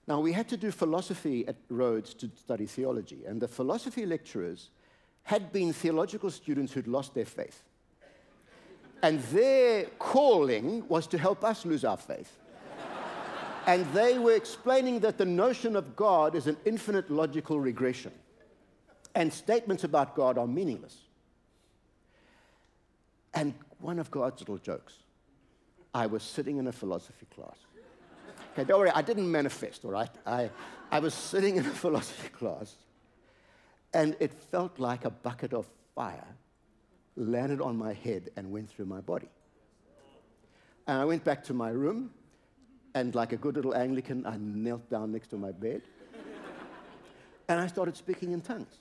Now, 0.08 0.20
we 0.20 0.34
had 0.34 0.50
to 0.50 0.58
do 0.58 0.72
philosophy 0.72 1.48
at 1.48 1.56
Rhodes 1.70 2.16
to 2.16 2.32
study 2.36 2.66
theology, 2.66 3.26
and 3.28 3.40
the 3.40 3.48
philosophy 3.48 4.08
lecturers 4.08 4.72
had 5.22 5.54
been 5.54 5.72
theological 5.72 6.32
students 6.32 6.74
who'd 6.74 6.88
lost 6.88 7.14
their 7.14 7.26
faith. 7.26 7.62
And 9.04 9.22
their 9.26 9.86
calling 10.00 10.88
was 10.88 11.06
to 11.08 11.20
help 11.20 11.44
us 11.44 11.64
lose 11.64 11.86
our 11.86 11.96
faith. 11.96 12.40
And 13.70 13.86
they 13.94 14.18
were 14.18 14.34
explaining 14.34 15.00
that 15.02 15.20
the 15.20 15.26
notion 15.26 15.76
of 15.76 15.96
God 15.96 16.34
is 16.34 16.48
an 16.48 16.58
infinite 16.66 17.12
logical 17.12 17.60
regression, 17.60 18.12
and 19.14 19.32
statements 19.32 19.84
about 19.84 20.16
God 20.16 20.40
are 20.40 20.48
meaningless. 20.48 20.98
And 23.36 23.54
one 23.80 24.00
of 24.00 24.10
God's 24.10 24.42
little 24.42 24.58
jokes 24.58 24.96
I 25.94 26.08
was 26.08 26.24
sitting 26.24 26.58
in 26.58 26.66
a 26.66 26.72
philosophy 26.72 27.28
class. 27.36 27.58
Okay, 28.54 28.64
don't 28.64 28.80
worry, 28.80 28.90
I 28.90 29.04
didn't 29.04 29.32
manifest, 29.32 29.86
all 29.86 29.92
right? 29.92 30.10
I, 30.26 30.50
I 30.90 30.98
was 30.98 31.14
sitting 31.14 31.58
in 31.58 31.66
a 31.66 31.70
philosophy 31.84 32.30
class, 32.30 32.76
and 33.94 34.16
it 34.20 34.34
felt 34.34 34.80
like 34.80 35.06
a 35.06 35.12
bucket 35.12 35.54
of 35.54 35.68
fire 35.94 36.36
landed 37.16 37.62
on 37.62 37.78
my 37.78 37.94
head 37.94 38.32
and 38.36 38.52
went 38.52 38.72
through 38.72 38.86
my 38.86 39.02
body. 39.02 39.30
And 40.88 41.00
I 41.00 41.06
went 41.06 41.24
back 41.24 41.44
to 41.44 41.54
my 41.54 41.70
room, 41.70 42.10
and 42.94 43.16
like 43.16 43.34
a 43.34 43.38
good 43.38 43.56
little 43.56 43.76
Anglican, 43.76 44.26
I 44.26 44.38
knelt 44.38 44.90
down 44.90 45.12
next 45.12 45.28
to 45.30 45.38
my 45.38 45.52
bed, 45.52 45.82
and 47.48 47.60
I 47.60 47.68
started 47.68 47.96
speaking 47.96 48.32
in 48.32 48.42
tongues. 48.42 48.76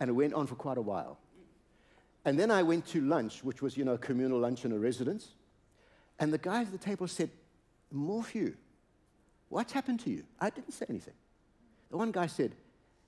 And 0.00 0.10
it 0.10 0.12
went 0.12 0.34
on 0.34 0.46
for 0.46 0.56
quite 0.56 0.76
a 0.76 0.82
while. 0.82 1.18
And 2.24 2.38
then 2.38 2.50
I 2.50 2.62
went 2.62 2.86
to 2.88 3.00
lunch, 3.00 3.44
which 3.44 3.62
was, 3.62 3.76
you 3.76 3.84
know, 3.84 3.94
a 3.94 3.98
communal 3.98 4.38
lunch 4.38 4.64
in 4.64 4.72
a 4.72 4.78
residence. 4.78 5.28
And 6.18 6.32
the 6.32 6.38
guy 6.38 6.62
at 6.62 6.72
the 6.72 6.78
table 6.78 7.06
said, 7.06 7.30
Morphew, 7.92 8.54
what's 9.48 9.72
happened 9.72 10.00
to 10.00 10.10
you? 10.10 10.24
I 10.40 10.50
didn't 10.50 10.72
say 10.72 10.86
anything. 10.88 11.14
The 11.90 11.96
one 11.96 12.12
guy 12.12 12.26
said, 12.26 12.54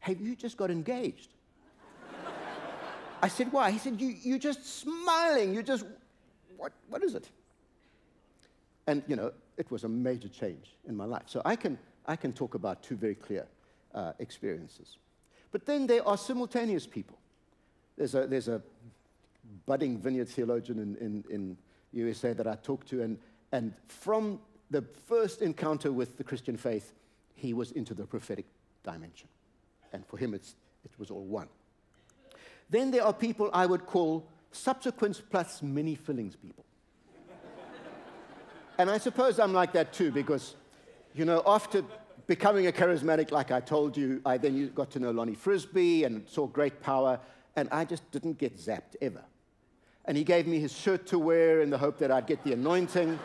Have 0.01 0.20
you 0.20 0.37
just 0.37 0.57
got 0.57 0.70
engaged? 0.70 1.29
I 3.22 3.29
said, 3.29 3.51
Why? 3.53 3.70
He 3.70 3.79
said, 3.79 4.01
you, 4.01 4.14
You're 4.22 4.38
just 4.38 4.81
smiling. 4.81 5.55
You're 5.55 5.62
just, 5.62 5.85
what, 6.57 6.72
what 6.88 7.03
is 7.03 7.14
it? 7.14 7.29
And, 8.87 9.03
you 9.09 9.16
know, 9.16 9.33
it 9.57 9.71
was 9.71 9.85
a 9.85 9.88
major 9.88 10.29
change 10.29 10.77
in 10.87 10.97
my 10.97 11.05
life. 11.05 11.25
So 11.27 11.42
I 11.45 11.57
can, 11.57 11.79
I 12.07 12.16
can 12.16 12.33
talk 12.33 12.55
about 12.55 12.83
two 12.83 12.97
very 12.97 13.14
clear 13.14 13.47
uh, 13.95 14.12
experiences. 14.19 14.99
But 15.53 15.64
then 15.64 15.87
there 15.87 16.07
are 16.07 16.16
simultaneous 16.16 16.87
people. 16.87 17.19
There's 17.97 18.14
a, 18.14 18.27
there's 18.27 18.49
a 18.49 18.61
budding 19.64 19.99
vineyard 19.99 20.29
theologian 20.29 20.79
in, 20.79 20.97
in, 20.97 21.25
in 21.31 21.57
USA 21.92 22.33
that 22.35 22.47
I 22.47 22.57
talked 22.57 22.88
to, 22.88 23.03
and, 23.03 23.19
and 23.53 23.73
from 23.88 24.40
the 24.71 24.83
first 25.07 25.40
encounter 25.40 25.92
with 25.92 26.19
the 26.19 26.25
Christian 26.25 26.57
faith, 26.57 26.92
he 27.35 27.55
was 27.55 27.73
into 27.73 27.95
the 27.95 28.05
prophetic 28.05 28.47
dimension. 28.85 29.29
And 29.92 30.05
for 30.07 30.16
him, 30.19 30.35
it's, 30.35 30.57
it 30.85 30.90
was 30.99 31.11
all 31.11 31.25
one. 31.25 31.49
Then 32.69 32.90
there 32.90 33.05
are 33.05 33.12
people 33.12 33.49
I 33.53 33.66
would 33.66 33.87
call 33.87 34.27
subsequence 34.51 35.21
plus 35.21 35.62
mini 35.62 35.95
fillings 35.95 36.35
people. 36.37 36.64
And 38.79 38.91
I 38.91 38.99
suppose 38.99 39.39
I'm 39.39 39.53
like 39.53 39.73
that 39.73 39.93
too, 39.93 40.11
because, 40.11 40.57
you 41.15 41.25
know, 41.25 41.43
after 41.47 41.83
becoming 42.27 42.67
a 42.67 42.73
charismatic, 42.73 43.31
like 43.31 43.51
I 43.51 43.61
told 43.61 43.97
you, 43.97 44.21
I 44.25 44.37
then 44.37 44.71
got 44.75 44.91
to 44.93 44.99
know 44.99 45.11
Lonnie 45.11 45.35
Frisbee 45.35 46.05
and 46.05 46.29
saw 46.29 46.47
great 46.47 46.83
power, 46.83 47.19
and 47.57 47.69
I 47.71 47.85
just 47.85 48.11
didn't 48.11 48.39
get 48.39 48.57
zapped 48.59 48.97
ever 49.01 49.23
and 50.07 50.17
he 50.17 50.25
gave 50.25 50.47
me 50.47 50.61
his 50.61 50.73
shirt 50.73 51.07
to 51.09 51.19
wear 51.19 51.61
in 51.61 51.71
the 51.71 51.79
hope 51.79 51.99
that 51.99 52.11
I'd 52.11 52.27
get 52.27 52.43
the 52.45 52.53
anointing. 52.53 53.19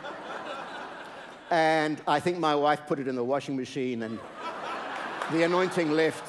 and 1.50 2.02
I 2.06 2.18
think 2.18 2.38
my 2.38 2.54
wife 2.54 2.86
put 2.86 2.98
it 2.98 3.06
in 3.06 3.14
the 3.14 3.24
washing 3.24 3.56
machine, 3.56 4.02
and 4.02 4.18
the 5.30 5.44
anointing 5.44 5.92
left. 5.92 6.24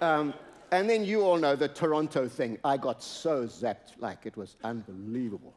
Um, 0.00 0.34
and 0.72 0.90
then 0.90 1.04
you 1.04 1.22
all 1.22 1.36
know 1.36 1.54
the 1.54 1.68
Toronto 1.68 2.26
thing. 2.26 2.58
I 2.64 2.76
got 2.76 3.02
so 3.02 3.44
zapped, 3.44 3.94
like 4.00 4.26
it 4.26 4.36
was 4.36 4.56
unbelievable 4.64 5.54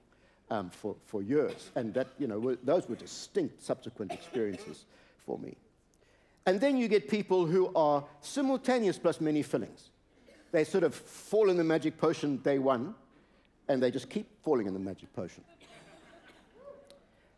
um, 0.49 0.69
for, 0.69 0.95
for 1.05 1.21
years. 1.21 1.71
And 1.75 1.93
that, 1.93 2.07
you 2.19 2.27
know, 2.27 2.39
were, 2.39 2.57
those 2.63 2.87
were 2.87 2.95
distinct 2.95 3.63
subsequent 3.63 4.11
experiences 4.11 4.85
for 5.25 5.37
me. 5.39 5.55
And 6.45 6.61
then 6.61 6.77
you 6.77 6.87
get 6.87 7.09
people 7.09 7.45
who 7.45 7.73
are 7.75 8.03
simultaneous 8.21 8.97
plus 8.99 9.19
many 9.19 9.41
fillings 9.41 9.89
they 10.55 10.63
sort 10.63 10.85
of 10.85 10.95
fall 10.95 11.49
in 11.49 11.57
the 11.57 11.63
magic 11.65 11.97
potion 11.97 12.37
day 12.37 12.59
one, 12.59 12.95
and 13.67 13.83
they 13.83 13.91
just 13.91 14.09
keep 14.09 14.41
falling 14.41 14.67
in 14.67 14.73
the 14.73 14.79
magic 14.79 15.13
potion. 15.13 15.43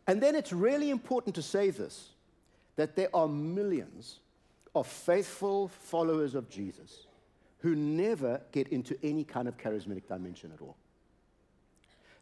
And 0.06 0.22
then 0.22 0.36
it's 0.36 0.52
really 0.52 0.90
important 0.90 1.34
to 1.34 1.42
say 1.42 1.70
this 1.70 2.10
that 2.76 2.94
there 2.94 3.08
are 3.12 3.26
millions 3.26 4.20
of 4.72 4.86
faithful 4.86 5.66
followers 5.66 6.36
of 6.36 6.48
Jesus 6.48 7.08
who 7.58 7.74
never 7.74 8.40
get 8.52 8.68
into 8.68 8.96
any 9.02 9.24
kind 9.24 9.48
of 9.48 9.58
charismatic 9.58 10.06
dimension 10.06 10.52
at 10.54 10.62
all. 10.62 10.76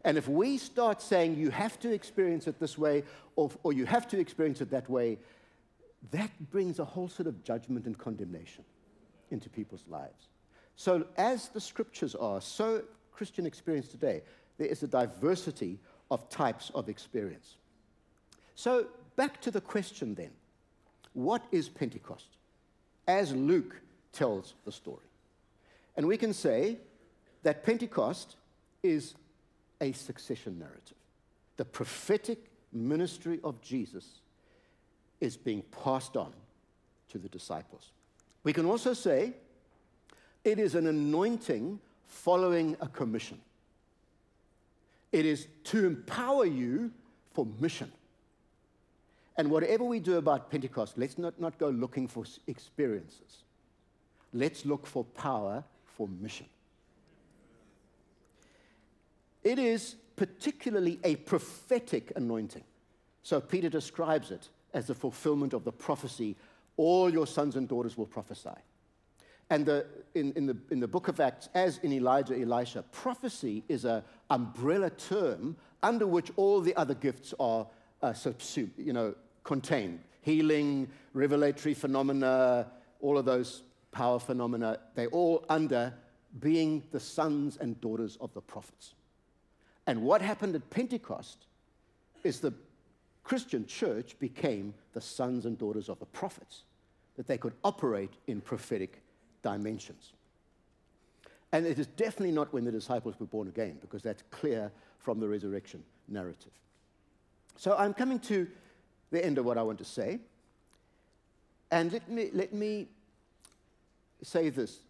And 0.06 0.16
if 0.16 0.28
we 0.28 0.56
start 0.56 1.02
saying 1.02 1.36
you 1.36 1.50
have 1.50 1.80
to 1.80 1.92
experience 1.92 2.46
it 2.46 2.60
this 2.60 2.78
way 2.78 3.02
or, 3.34 3.50
or 3.64 3.72
you 3.72 3.84
have 3.86 4.06
to 4.08 4.20
experience 4.20 4.60
it 4.60 4.70
that 4.70 4.88
way, 4.88 5.18
that 6.12 6.30
brings 6.52 6.78
a 6.78 6.84
whole 6.84 7.08
sort 7.08 7.26
of 7.26 7.42
judgment 7.42 7.86
and 7.86 7.98
condemnation 7.98 8.62
into 9.32 9.50
people's 9.50 9.82
lives. 9.88 10.28
So, 10.76 11.06
as 11.16 11.48
the 11.48 11.60
scriptures 11.60 12.14
are, 12.14 12.40
so 12.40 12.82
Christian 13.10 13.46
experience 13.46 13.88
today, 13.88 14.22
there 14.58 14.68
is 14.68 14.84
a 14.84 14.86
diversity 14.86 15.80
of 16.08 16.28
types 16.28 16.70
of 16.72 16.88
experience. 16.88 17.56
So, 18.54 18.86
back 19.16 19.40
to 19.40 19.50
the 19.50 19.60
question 19.60 20.14
then 20.14 20.30
what 21.14 21.42
is 21.50 21.68
Pentecost? 21.68 22.28
As 23.08 23.34
Luke 23.34 23.80
tells 24.12 24.54
the 24.64 24.70
story. 24.70 25.08
And 25.96 26.06
we 26.06 26.16
can 26.16 26.32
say 26.32 26.76
that 27.42 27.64
Pentecost 27.64 28.36
is 28.84 29.14
a 29.80 29.92
succession 29.92 30.58
narrative. 30.58 30.96
The 31.56 31.64
prophetic 31.64 32.38
ministry 32.72 33.40
of 33.44 33.60
Jesus 33.60 34.20
is 35.20 35.36
being 35.36 35.62
passed 35.82 36.16
on 36.16 36.32
to 37.10 37.18
the 37.18 37.28
disciples. 37.28 37.92
We 38.44 38.52
can 38.52 38.66
also 38.66 38.92
say 38.92 39.32
it 40.44 40.58
is 40.58 40.74
an 40.74 40.86
anointing 40.86 41.80
following 42.06 42.76
a 42.80 42.88
commission. 42.88 43.40
It 45.12 45.24
is 45.24 45.48
to 45.64 45.86
empower 45.86 46.46
you 46.46 46.92
for 47.32 47.46
mission. 47.58 47.90
And 49.38 49.50
whatever 49.50 49.84
we 49.84 50.00
do 50.00 50.16
about 50.16 50.50
Pentecost, 50.50 50.96
let's 50.96 51.18
not, 51.18 51.38
not 51.40 51.58
go 51.58 51.68
looking 51.68 52.08
for 52.08 52.24
experiences. 52.46 53.42
Let's 54.32 54.64
look 54.64 54.86
for 54.86 55.04
power 55.04 55.62
for 55.84 56.08
mission. 56.20 56.46
It 59.46 59.60
is 59.60 59.94
particularly 60.16 60.98
a 61.04 61.14
prophetic 61.14 62.12
anointing. 62.16 62.64
So 63.22 63.40
Peter 63.40 63.68
describes 63.68 64.32
it 64.32 64.48
as 64.74 64.88
the 64.88 64.94
fulfillment 64.94 65.52
of 65.52 65.62
the 65.62 65.70
prophecy 65.70 66.34
all 66.76 67.08
your 67.08 67.28
sons 67.28 67.54
and 67.54 67.68
daughters 67.68 67.96
will 67.96 68.06
prophesy. 68.06 68.58
And 69.48 69.64
the, 69.64 69.86
in, 70.16 70.32
in, 70.32 70.46
the, 70.46 70.56
in 70.72 70.80
the 70.80 70.88
book 70.88 71.06
of 71.06 71.20
Acts, 71.20 71.48
as 71.54 71.78
in 71.84 71.92
Elijah, 71.92 72.36
Elisha, 72.36 72.82
prophecy 72.90 73.62
is 73.68 73.84
an 73.84 74.02
umbrella 74.30 74.90
term 74.90 75.56
under 75.80 76.08
which 76.08 76.32
all 76.34 76.60
the 76.60 76.74
other 76.74 76.94
gifts 76.94 77.32
are 77.38 77.68
uh, 78.02 78.12
subsumed, 78.12 78.72
you 78.76 78.92
know, 78.92 79.14
contained. 79.44 80.00
Healing, 80.22 80.88
revelatory 81.14 81.74
phenomena, 81.74 82.66
all 83.00 83.16
of 83.16 83.24
those 83.24 83.62
power 83.92 84.18
phenomena, 84.18 84.80
they 84.96 85.06
all 85.06 85.44
under 85.48 85.94
being 86.40 86.82
the 86.90 86.98
sons 86.98 87.58
and 87.58 87.80
daughters 87.80 88.18
of 88.20 88.34
the 88.34 88.40
prophets. 88.40 88.95
And 89.86 90.02
what 90.02 90.20
happened 90.20 90.54
at 90.54 90.68
Pentecost 90.70 91.46
is 92.24 92.40
the 92.40 92.52
Christian 93.22 93.66
church 93.66 94.18
became 94.18 94.74
the 94.92 95.00
sons 95.00 95.46
and 95.46 95.58
daughters 95.58 95.88
of 95.88 95.98
the 95.98 96.06
prophets, 96.06 96.62
that 97.16 97.26
they 97.26 97.38
could 97.38 97.54
operate 97.64 98.12
in 98.26 98.40
prophetic 98.40 99.02
dimensions. 99.42 100.12
And 101.52 101.66
it 101.66 101.78
is 101.78 101.86
definitely 101.86 102.32
not 102.32 102.52
when 102.52 102.64
the 102.64 102.72
disciples 102.72 103.18
were 103.18 103.26
born 103.26 103.48
again, 103.48 103.78
because 103.80 104.02
that's 104.02 104.22
clear 104.30 104.70
from 104.98 105.20
the 105.20 105.28
resurrection 105.28 105.82
narrative. 106.08 106.52
So 107.56 107.76
I'm 107.76 107.94
coming 107.94 108.18
to 108.20 108.46
the 109.10 109.24
end 109.24 109.38
of 109.38 109.44
what 109.44 109.56
I 109.56 109.62
want 109.62 109.78
to 109.78 109.84
say. 109.84 110.20
And 111.70 111.92
let 111.92 112.08
me, 112.08 112.30
let 112.32 112.52
me 112.52 112.88
say 114.22 114.50
this. 114.50 114.80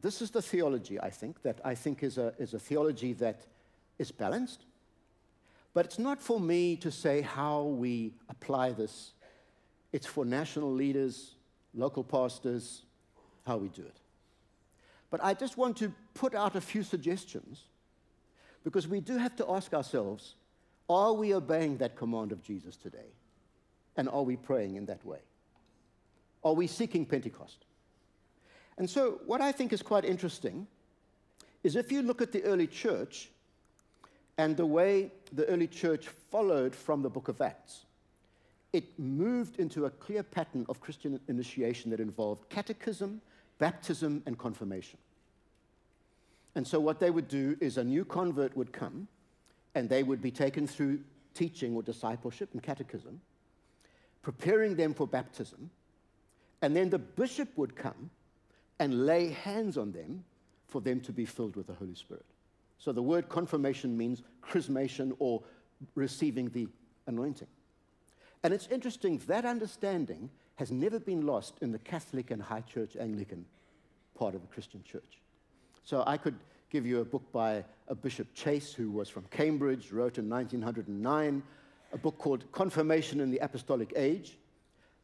This 0.00 0.20
is 0.22 0.30
the 0.30 0.42
theology, 0.42 1.00
I 1.00 1.10
think, 1.10 1.42
that 1.42 1.60
I 1.64 1.74
think 1.74 2.02
is 2.02 2.18
a, 2.18 2.34
is 2.38 2.54
a 2.54 2.58
theology 2.58 3.14
that 3.14 3.46
is 3.98 4.10
balanced. 4.10 4.64
But 5.72 5.86
it's 5.86 5.98
not 5.98 6.22
for 6.22 6.38
me 6.38 6.76
to 6.76 6.90
say 6.90 7.20
how 7.20 7.62
we 7.62 8.14
apply 8.28 8.70
this. 8.70 9.12
It's 9.92 10.06
for 10.06 10.24
national 10.24 10.72
leaders, 10.72 11.34
local 11.74 12.04
pastors, 12.04 12.82
how 13.46 13.56
we 13.56 13.68
do 13.68 13.82
it. 13.82 13.96
But 15.10 15.22
I 15.22 15.34
just 15.34 15.56
want 15.56 15.76
to 15.78 15.92
put 16.14 16.34
out 16.34 16.56
a 16.56 16.60
few 16.60 16.82
suggestions 16.82 17.64
because 18.64 18.88
we 18.88 19.00
do 19.00 19.16
have 19.16 19.36
to 19.36 19.50
ask 19.50 19.74
ourselves 19.74 20.34
are 20.88 21.12
we 21.12 21.34
obeying 21.34 21.78
that 21.78 21.96
command 21.96 22.30
of 22.30 22.42
Jesus 22.42 22.76
today? 22.76 23.10
And 23.96 24.08
are 24.08 24.22
we 24.22 24.36
praying 24.36 24.76
in 24.76 24.86
that 24.86 25.04
way? 25.04 25.20
Are 26.42 26.52
we 26.52 26.66
seeking 26.66 27.06
Pentecost? 27.06 27.64
And 28.76 28.90
so, 28.90 29.20
what 29.24 29.40
I 29.40 29.52
think 29.52 29.72
is 29.72 29.80
quite 29.82 30.04
interesting 30.04 30.66
is 31.62 31.76
if 31.76 31.90
you 31.90 32.02
look 32.02 32.20
at 32.20 32.32
the 32.32 32.42
early 32.42 32.66
church 32.66 33.30
and 34.36 34.56
the 34.56 34.66
way 34.66 35.12
the 35.32 35.46
early 35.46 35.66
church 35.66 36.08
followed 36.08 36.74
from 36.74 37.02
the 37.02 37.10
book 37.10 37.28
of 37.28 37.40
Acts, 37.40 37.84
it 38.72 38.98
moved 38.98 39.60
into 39.60 39.84
a 39.86 39.90
clear 39.90 40.22
pattern 40.22 40.66
of 40.68 40.80
Christian 40.80 41.20
initiation 41.28 41.90
that 41.92 42.00
involved 42.00 42.48
catechism, 42.48 43.20
baptism, 43.58 44.22
and 44.26 44.36
confirmation. 44.36 44.98
And 46.56 46.66
so, 46.66 46.80
what 46.80 46.98
they 46.98 47.10
would 47.10 47.28
do 47.28 47.56
is 47.60 47.78
a 47.78 47.84
new 47.84 48.04
convert 48.04 48.56
would 48.56 48.72
come 48.72 49.08
and 49.74 49.88
they 49.88 50.02
would 50.02 50.20
be 50.20 50.30
taken 50.30 50.66
through 50.66 51.00
teaching 51.34 51.74
or 51.74 51.82
discipleship 51.82 52.50
and 52.52 52.62
catechism, 52.62 53.20
preparing 54.22 54.76
them 54.76 54.94
for 54.94 55.06
baptism, 55.06 55.70
and 56.62 56.74
then 56.74 56.90
the 56.90 56.98
bishop 56.98 57.48
would 57.56 57.76
come 57.76 58.10
and 58.78 59.06
lay 59.06 59.30
hands 59.30 59.76
on 59.76 59.92
them 59.92 60.24
for 60.68 60.80
them 60.80 61.00
to 61.00 61.12
be 61.12 61.24
filled 61.24 61.56
with 61.56 61.66
the 61.66 61.74
Holy 61.74 61.94
Spirit. 61.94 62.24
So 62.84 62.92
the 62.92 63.02
word 63.02 63.30
confirmation 63.30 63.96
means 63.96 64.22
chrismation 64.42 65.16
or 65.18 65.42
receiving 65.94 66.50
the 66.50 66.68
anointing. 67.06 67.48
And 68.42 68.52
it's 68.52 68.66
interesting, 68.66 69.22
that 69.26 69.46
understanding 69.46 70.28
has 70.56 70.70
never 70.70 71.00
been 71.00 71.24
lost 71.24 71.54
in 71.62 71.72
the 71.72 71.78
Catholic 71.78 72.30
and 72.30 72.42
High 72.42 72.60
Church 72.60 72.94
Anglican 73.00 73.46
part 74.14 74.34
of 74.34 74.42
the 74.42 74.48
Christian 74.48 74.84
church. 74.84 75.22
So 75.82 76.04
I 76.06 76.18
could 76.18 76.34
give 76.68 76.84
you 76.84 77.00
a 77.00 77.06
book 77.06 77.22
by 77.32 77.64
a 77.88 77.94
Bishop 77.94 78.34
Chase, 78.34 78.74
who 78.74 78.90
was 78.90 79.08
from 79.08 79.24
Cambridge, 79.30 79.90
wrote 79.90 80.18
in 80.18 80.28
1909, 80.28 81.42
a 81.94 81.96
book 81.96 82.18
called 82.18 82.44
Confirmation 82.52 83.18
in 83.20 83.30
the 83.30 83.38
Apostolic 83.38 83.94
Age. 83.96 84.36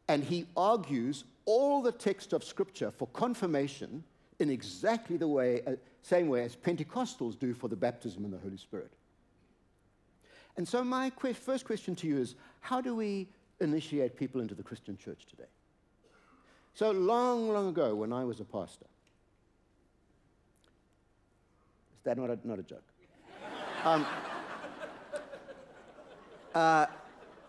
And 0.07 0.23
he 0.23 0.45
argues 0.55 1.23
all 1.45 1.81
the 1.81 1.91
text 1.91 2.31
of 2.31 2.43
Scripture 2.43 2.91
for 2.91 3.07
confirmation 3.07 4.03
in 4.37 4.51
exactly 4.51 5.17
the 5.17 5.27
way, 5.27 5.61
uh, 5.65 5.71
same 6.01 6.27
way 6.27 6.43
as 6.43 6.55
Pentecostals 6.55 7.37
do 7.37 7.53
for 7.53 7.67
the 7.67 7.75
baptism 7.75 8.25
in 8.25 8.31
the 8.31 8.37
Holy 8.37 8.57
Spirit. 8.57 8.91
And 10.57 10.67
so, 10.67 10.83
my 10.83 11.09
first 11.09 11.65
question 11.65 11.95
to 11.95 12.07
you 12.07 12.17
is 12.17 12.35
how 12.59 12.81
do 12.81 12.95
we 12.95 13.29
initiate 13.59 14.17
people 14.17 14.41
into 14.41 14.55
the 14.55 14.63
Christian 14.63 14.97
church 14.97 15.25
today? 15.29 15.49
So, 16.73 16.91
long, 16.91 17.49
long 17.49 17.69
ago, 17.69 17.95
when 17.95 18.11
I 18.11 18.23
was 18.23 18.39
a 18.39 18.45
pastor, 18.45 18.85
is 21.97 22.03
that 22.03 22.17
not 22.17 22.29
a, 22.29 22.39
not 22.43 22.59
a 22.59 22.63
joke? 22.63 22.83
Um, 23.83 24.05
uh, 26.53 26.85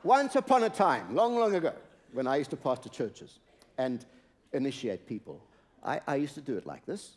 once 0.03 0.35
upon 0.35 0.65
a 0.65 0.71
time, 0.71 1.15
long, 1.15 1.37
long 1.37 1.55
ago, 1.55 1.75
when 2.13 2.27
I 2.27 2.37
used 2.37 2.49
to 2.51 2.57
pastor 2.57 2.89
churches 2.89 3.39
and 3.77 4.07
initiate 4.55 5.07
people, 5.07 5.43
I, 5.85 6.01
I 6.07 6.17
used 6.17 6.35
to 6.37 6.41
do 6.41 6.57
it 6.57 6.65
like 6.65 6.87
this. 6.87 7.17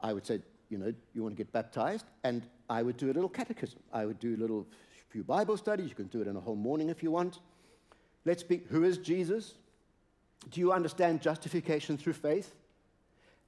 I 0.00 0.14
would 0.14 0.24
say, 0.24 0.40
you 0.68 0.78
know, 0.78 0.92
you 1.14 1.22
want 1.22 1.36
to 1.36 1.36
get 1.36 1.52
baptized? 1.52 2.06
And 2.22 2.42
I 2.68 2.82
would 2.82 2.96
do 2.96 3.06
a 3.06 3.14
little 3.14 3.28
catechism. 3.28 3.80
I 3.92 4.06
would 4.06 4.18
do 4.18 4.34
a 4.34 4.38
little 4.38 4.66
few 5.08 5.22
Bible 5.22 5.56
studies. 5.56 5.88
You 5.88 5.94
can 5.94 6.06
do 6.06 6.20
it 6.20 6.26
in 6.26 6.36
a 6.36 6.40
whole 6.40 6.56
morning 6.56 6.88
if 6.88 7.02
you 7.02 7.10
want. 7.10 7.38
Let's 8.24 8.42
be, 8.42 8.62
who 8.70 8.84
is 8.84 8.98
Jesus? 8.98 9.54
Do 10.50 10.60
you 10.60 10.72
understand 10.72 11.20
justification 11.20 11.96
through 11.96 12.14
faith? 12.14 12.54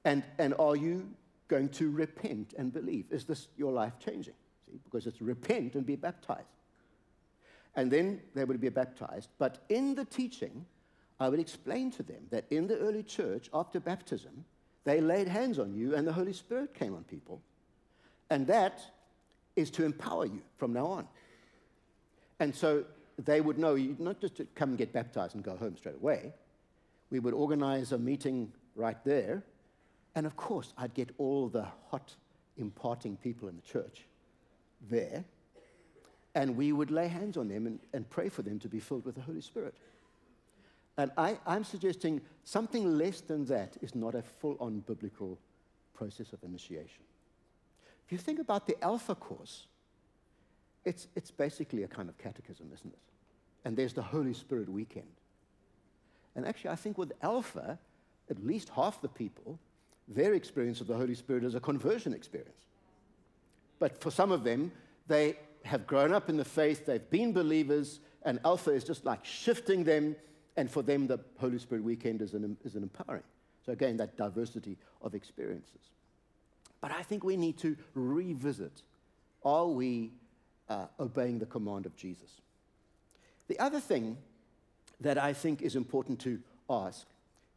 And, 0.05 0.23
and 0.37 0.53
are 0.59 0.75
you 0.75 1.09
going 1.47 1.69
to 1.69 1.89
repent 1.91 2.53
and 2.57 2.71
believe? 2.71 3.05
Is 3.11 3.25
this 3.25 3.47
your 3.57 3.71
life 3.71 3.93
changing? 3.99 4.33
See, 4.65 4.79
because 4.83 5.07
it's 5.07 5.21
repent 5.21 5.75
and 5.75 5.85
be 5.85 5.95
baptized. 5.95 6.47
And 7.75 7.91
then 7.91 8.21
they 8.33 8.43
would 8.43 8.59
be 8.59 8.69
baptized. 8.69 9.29
But 9.37 9.59
in 9.69 9.95
the 9.95 10.05
teaching, 10.05 10.65
I 11.19 11.29
would 11.29 11.39
explain 11.39 11.91
to 11.91 12.03
them 12.03 12.27
that 12.29 12.45
in 12.49 12.67
the 12.67 12.77
early 12.77 13.03
church, 13.03 13.49
after 13.53 13.79
baptism, 13.79 14.45
they 14.87 15.01
laid 15.01 15.27
hands 15.27 15.59
on 15.59 15.73
you 15.73 15.95
and 15.95 16.07
the 16.07 16.13
Holy 16.13 16.33
Spirit 16.33 16.73
came 16.73 16.95
on 16.95 17.03
people. 17.03 17.41
And 18.29 18.47
that 18.47 18.79
is 19.55 19.69
to 19.71 19.83
empower 19.83 20.25
you 20.25 20.41
from 20.57 20.73
now 20.73 20.85
on. 20.87 21.07
And 22.39 22.55
so 22.55 22.85
they 23.17 23.41
would 23.41 23.57
know 23.57 23.75
you 23.75 23.95
not 23.99 24.21
just 24.21 24.35
to 24.35 24.45
come 24.55 24.69
and 24.69 24.77
get 24.77 24.93
baptized 24.93 25.35
and 25.35 25.43
go 25.43 25.57
home 25.57 25.75
straight 25.75 25.95
away. 25.95 26.33
We 27.09 27.19
would 27.19 27.33
organize 27.33 27.91
a 27.91 27.97
meeting 27.97 28.51
right 28.75 29.03
there. 29.03 29.43
And 30.15 30.25
of 30.25 30.35
course, 30.35 30.73
I'd 30.77 30.93
get 30.93 31.09
all 31.17 31.47
the 31.47 31.65
hot 31.89 32.15
imparting 32.57 33.17
people 33.17 33.49
in 33.49 33.55
the 33.55 33.61
church 33.61 34.05
there. 34.89 35.25
And 36.35 36.55
we 36.55 36.71
would 36.71 36.91
lay 36.91 37.07
hands 37.07 37.37
on 37.37 37.47
them 37.47 37.65
and, 37.65 37.79
and 37.93 38.09
pray 38.09 38.29
for 38.29 38.43
them 38.43 38.59
to 38.59 38.69
be 38.69 38.79
filled 38.79 39.05
with 39.05 39.15
the 39.15 39.21
Holy 39.21 39.41
Spirit. 39.41 39.73
And 40.97 41.11
I, 41.17 41.37
am 41.45 41.63
suggesting 41.63 42.21
something 42.43 42.97
less 42.97 43.21
than 43.21 43.45
that 43.45 43.77
is 43.81 43.93
not 43.93 44.15
a 44.15 44.23
full 44.23 44.57
on 44.59 44.79
biblical 44.79 45.37
process 45.93 46.33
of 46.33 46.43
initiation. 46.43 47.03
If 48.05 48.11
you 48.11 48.17
think 48.17 48.39
about 48.39 48.65
the 48.65 48.81
Alpha 48.83 49.13
course, 49.13 49.67
it's, 50.85 51.07
it's 51.15 51.29
basically 51.29 51.83
a 51.83 51.87
kind 51.87 52.09
of 52.09 52.17
catechism, 52.17 52.67
isn't 52.73 52.93
it? 52.93 52.99
And 53.65 53.75
there's 53.75 53.93
the 53.93 54.01
Holy 54.01 54.33
Spirit 54.33 54.69
weekend. 54.69 55.07
And 56.35 56.45
actually, 56.45 56.71
I 56.71 56.75
think 56.75 56.97
with 56.97 57.11
Alpha, 57.21 57.77
at 58.29 58.45
least 58.45 58.69
half 58.69 59.01
the 59.01 59.09
people, 59.09 59.59
their 60.07 60.33
experience 60.33 60.81
of 60.81 60.87
the 60.87 60.95
Holy 60.95 61.15
Spirit 61.15 61.43
is 61.43 61.55
a 61.55 61.59
conversion 61.59 62.13
experience. 62.13 62.65
But 63.79 64.01
for 64.01 64.09
some 64.09 64.31
of 64.31 64.43
them, 64.43 64.71
they 65.07 65.35
have 65.65 65.85
grown 65.85 66.13
up 66.13 66.29
in 66.29 66.37
the 66.37 66.45
faith, 66.45 66.85
they've 66.85 67.09
been 67.09 67.33
believers, 67.33 67.99
and 68.23 68.39
Alpha 68.45 68.71
is 68.71 68.83
just 68.83 69.05
like 69.05 69.25
shifting 69.25 69.83
them 69.83 70.15
and 70.57 70.69
for 70.69 70.81
them, 70.81 71.05
the 71.05 71.19
Holy 71.37 71.59
Spirit 71.59 71.83
weekend 71.83 72.21
is 72.21 72.33
an, 72.33 72.57
is 72.65 72.75
an 72.75 72.83
empowering. 72.83 73.23
So, 73.65 73.71
again, 73.71 73.95
that 73.97 74.17
diversity 74.17 74.75
of 75.01 75.13
experiences. 75.13 75.91
But 76.81 76.91
I 76.91 77.03
think 77.03 77.23
we 77.23 77.37
need 77.37 77.57
to 77.59 77.77
revisit 77.93 78.81
are 79.45 79.67
we 79.67 80.11
uh, 80.67 80.87
obeying 80.99 81.39
the 81.39 81.45
command 81.45 81.85
of 81.85 81.95
Jesus? 81.95 82.41
The 83.47 83.57
other 83.59 83.79
thing 83.79 84.17
that 84.99 85.17
I 85.17 85.31
think 85.31 85.61
is 85.61 85.75
important 85.75 86.19
to 86.21 86.39
ask 86.69 87.05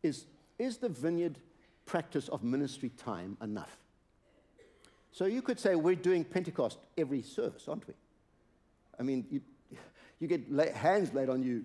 is 0.02 0.26
is 0.58 0.76
the 0.76 0.90
vineyard 0.90 1.38
practice 1.86 2.28
of 2.28 2.44
ministry 2.44 2.90
time 2.90 3.36
enough? 3.42 3.78
So 5.10 5.24
you 5.24 5.42
could 5.42 5.58
say 5.58 5.74
we're 5.74 5.94
doing 5.94 6.22
Pentecost 6.22 6.78
every 6.96 7.22
service, 7.22 7.66
aren't 7.66 7.88
we? 7.88 7.94
I 8.98 9.02
mean, 9.02 9.26
you, 9.30 9.40
you 10.20 10.28
get 10.28 10.52
lay, 10.52 10.70
hands 10.70 11.12
laid 11.14 11.30
on 11.30 11.42
you 11.42 11.64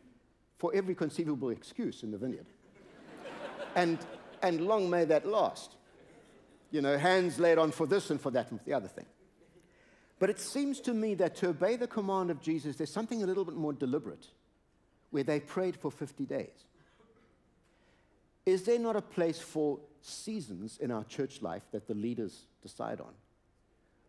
for 0.65 0.73
every 0.73 0.95
conceivable 0.95 1.51
excuse 1.51 2.01
in 2.01 2.09
the 2.09 2.17
vineyard. 2.17 2.47
and, 3.75 3.99
and 4.41 4.61
long 4.61 4.89
may 4.89 5.05
that 5.05 5.23
last. 5.27 5.75
You 6.71 6.81
know, 6.81 6.97
hands 6.97 7.37
laid 7.37 7.59
on 7.59 7.69
for 7.69 7.85
this 7.85 8.09
and 8.09 8.19
for 8.19 8.31
that 8.31 8.49
and 8.49 8.59
for 8.59 8.65
the 8.65 8.73
other 8.73 8.87
thing. 8.87 9.05
But 10.17 10.31
it 10.31 10.39
seems 10.39 10.79
to 10.81 10.93
me 10.95 11.13
that 11.15 11.35
to 11.35 11.49
obey 11.49 11.75
the 11.75 11.85
command 11.85 12.31
of 12.31 12.41
Jesus, 12.41 12.77
there's 12.77 12.91
something 12.91 13.21
a 13.21 13.27
little 13.27 13.45
bit 13.45 13.53
more 13.53 13.73
deliberate, 13.73 14.25
where 15.11 15.23
they 15.23 15.39
prayed 15.39 15.75
for 15.75 15.91
50 15.91 16.25
days. 16.25 16.65
Is 18.47 18.63
there 18.63 18.79
not 18.79 18.95
a 18.95 19.03
place 19.03 19.39
for 19.39 19.77
seasons 20.01 20.79
in 20.79 20.89
our 20.89 21.03
church 21.03 21.43
life 21.43 21.61
that 21.73 21.87
the 21.87 21.93
leaders 21.93 22.47
decide 22.63 22.99
on, 22.99 23.13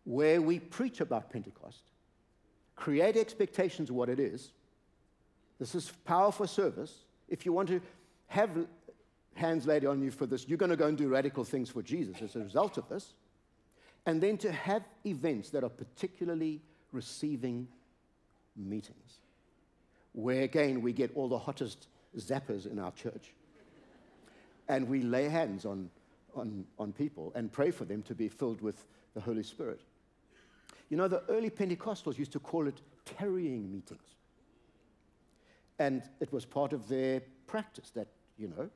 where 0.05 0.41
we 0.41 0.57
preach 0.57 1.01
about 1.01 1.29
Pentecost, 1.29 1.83
create 2.75 3.15
expectations 3.15 3.91
of 3.91 3.95
what 3.95 4.09
it 4.09 4.19
is, 4.19 4.53
this 5.59 5.75
is 5.75 5.91
power 6.05 6.31
for 6.31 6.47
service. 6.47 7.05
If 7.27 7.45
you 7.45 7.53
want 7.53 7.69
to 7.69 7.81
have 8.27 8.49
hands 9.33 9.65
laid 9.65 9.85
on 9.85 10.01
you 10.01 10.11
for 10.11 10.25
this, 10.25 10.47
you're 10.47 10.57
going 10.57 10.69
to 10.69 10.77
go 10.77 10.87
and 10.87 10.97
do 10.97 11.07
radical 11.07 11.43
things 11.43 11.69
for 11.69 11.81
Jesus 11.81 12.21
as 12.21 12.35
a 12.35 12.39
result 12.39 12.77
of 12.77 12.87
this. 12.89 13.13
And 14.05 14.21
then 14.21 14.37
to 14.39 14.51
have 14.51 14.83
events 15.05 15.49
that 15.49 15.63
are 15.63 15.69
particularly 15.69 16.61
receiving 16.91 17.67
meetings, 18.55 19.19
where 20.13 20.43
again 20.43 20.81
we 20.81 20.93
get 20.93 21.11
all 21.15 21.27
the 21.27 21.37
hottest 21.37 21.87
zappers 22.17 22.69
in 22.71 22.79
our 22.79 22.91
church. 22.91 23.33
And 24.69 24.87
we 24.87 25.01
lay 25.01 25.29
hands 25.29 25.65
on, 25.65 25.89
on, 26.35 26.65
on 26.77 26.91
people 26.91 27.31
and 27.35 27.51
pray 27.51 27.71
for 27.71 27.85
them 27.85 28.01
to 28.03 28.15
be 28.15 28.27
filled 28.27 28.61
with 28.61 28.85
the 29.13 29.21
Holy 29.21 29.43
Spirit. 29.43 29.81
You 30.89 30.97
know, 30.97 31.07
the 31.07 31.23
early 31.29 31.49
Pentecostals 31.49 32.17
used 32.17 32.31
to 32.33 32.39
call 32.39 32.67
it 32.67 32.81
tarrying 33.05 33.71
meetings. 33.71 34.16
And 35.79 36.03
it 36.19 36.31
was 36.31 36.45
part 36.45 36.73
of 36.73 36.87
their 36.87 37.21
practice 37.45 37.91
that, 37.91 38.07
you 38.37 38.47
know, 38.47 38.69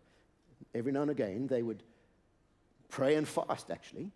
every 0.75 0.91
now 0.91 1.01
and 1.01 1.11
again 1.11 1.47
they 1.47 1.63
would 1.63 1.83
pray 2.89 3.15
and 3.15 3.27
fast, 3.27 3.71
actually, 3.71 4.11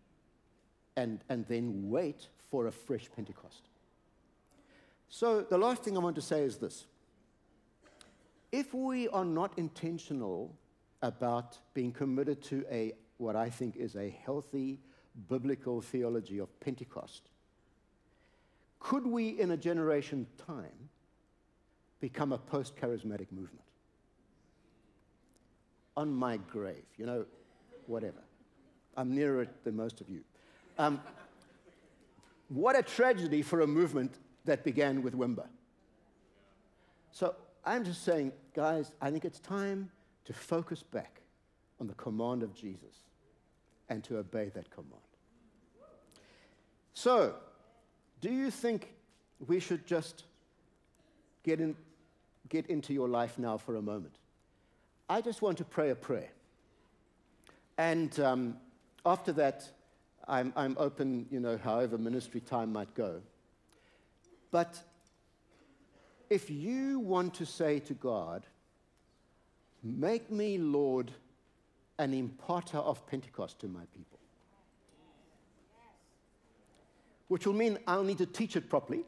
and, 0.95 1.24
and 1.30 1.45
then 1.48 1.89
wait 1.89 2.28
for 2.52 2.67
a 2.67 2.71
fresh 2.71 3.10
Pentecost. 3.15 3.69
So, 5.10 5.41
the 5.41 5.58
last 5.58 5.84
thing 5.84 5.95
I 5.98 6.00
want 6.00 6.15
to 6.15 6.21
say 6.21 6.41
is 6.41 6.58
this 6.58 6.86
if 8.52 8.74
we 8.74 9.08
are 9.10 9.26
not 9.26 9.58
intentional 9.58 10.56
about 11.02 11.58
being 11.74 11.91
committed 11.91 12.41
to 12.43 12.65
a 12.71 12.93
what 13.17 13.36
I 13.36 13.50
think 13.50 13.78
is 13.78 13.95
a 13.95 14.10
healthy 14.26 14.80
biblical 15.30 15.82
theology 15.82 16.39
of 16.39 16.60
Pentecost, 16.60 17.30
could 18.80 19.08
we, 19.08 19.30
in 19.30 19.52
a 19.52 19.58
generation 19.58 20.28
time, 20.45 20.89
become 21.99 22.31
a 22.31 22.38
post 22.38 22.75
charismatic 22.75 23.31
movement? 23.31 23.62
On 25.97 26.13
my 26.13 26.38
grave, 26.38 26.86
you 26.97 27.05
know, 27.05 27.25
whatever. 27.88 28.23
I'm 28.97 29.13
nearer 29.13 29.43
it 29.43 29.63
than 29.63 29.75
most 29.75 30.01
of 30.01 30.10
you. 30.10 30.21
Um, 30.77 31.01
what 32.49 32.77
a 32.77 32.84
tragedy 32.84 33.41
for 33.41 33.62
a 33.62 33.67
movement 33.67 34.19
that 34.45 34.63
began 34.63 35.01
with 35.01 35.15
Wimber. 35.15 35.47
So 37.12 37.36
I'm 37.63 37.84
just 37.84 38.03
saying, 38.03 38.34
guys, 38.53 38.91
I 39.01 39.10
think 39.10 39.25
it's 39.25 39.39
time 39.39 39.89
to 40.25 40.34
focus 40.34 40.84
back 40.84 41.21
on 41.79 41.88
the 41.88 41.93
command 41.95 42.43
of 42.43 42.53
Jesus 42.53 43.01
and 43.89 44.03
to 44.03 44.17
obey 44.17 44.49
that 44.53 44.69
command. 44.69 45.01
So, 46.93 47.36
do 48.21 48.31
you 48.31 48.49
think 48.49 48.93
we 49.45 49.60
should 49.60 49.86
just 49.86 50.23
get, 51.45 51.62
in, 51.62 51.75
get 52.49 52.65
into 52.67 52.93
your 52.93 53.08
life 53.08 53.38
now 53.39 53.58
for 53.58 53.75
a 53.75 53.81
moment? 53.81 54.15
I 55.08 55.21
just 55.21 55.41
want 55.41 55.60
to 55.60 55.63
pray 55.63 55.91
a 55.91 55.95
prayer. 55.95 56.29
And 57.77 58.19
um, 58.19 58.58
after 59.05 59.31
that, 59.34 59.69
I'm, 60.27 60.51
I'm 60.55 60.75
open, 60.79 61.27
you 61.29 61.39
know, 61.39 61.58
however 61.58 61.97
ministry 61.97 62.41
time 62.41 62.73
might 62.73 62.93
go. 62.95 63.21
But 64.49 64.79
if 66.29 66.49
you 66.49 66.99
want 66.99 67.36
to 67.36 67.45
say 67.45 67.79
to 67.81 67.93
God, 67.93 68.47
make 69.84 70.31
me, 70.31 70.58
Lord, 70.58 71.12
an 71.99 72.13
imparter 72.13 72.79
of 72.79 73.05
Pentecost 73.05 73.60
to 73.60 73.67
my 73.67 73.84
people, 73.93 74.19
which 77.27 77.45
will 77.45 77.53
mean 77.53 77.77
I'll 77.86 78.03
need 78.03 78.17
to 78.17 78.25
teach 78.25 78.55
it 78.55 78.69
properly. 78.69 79.03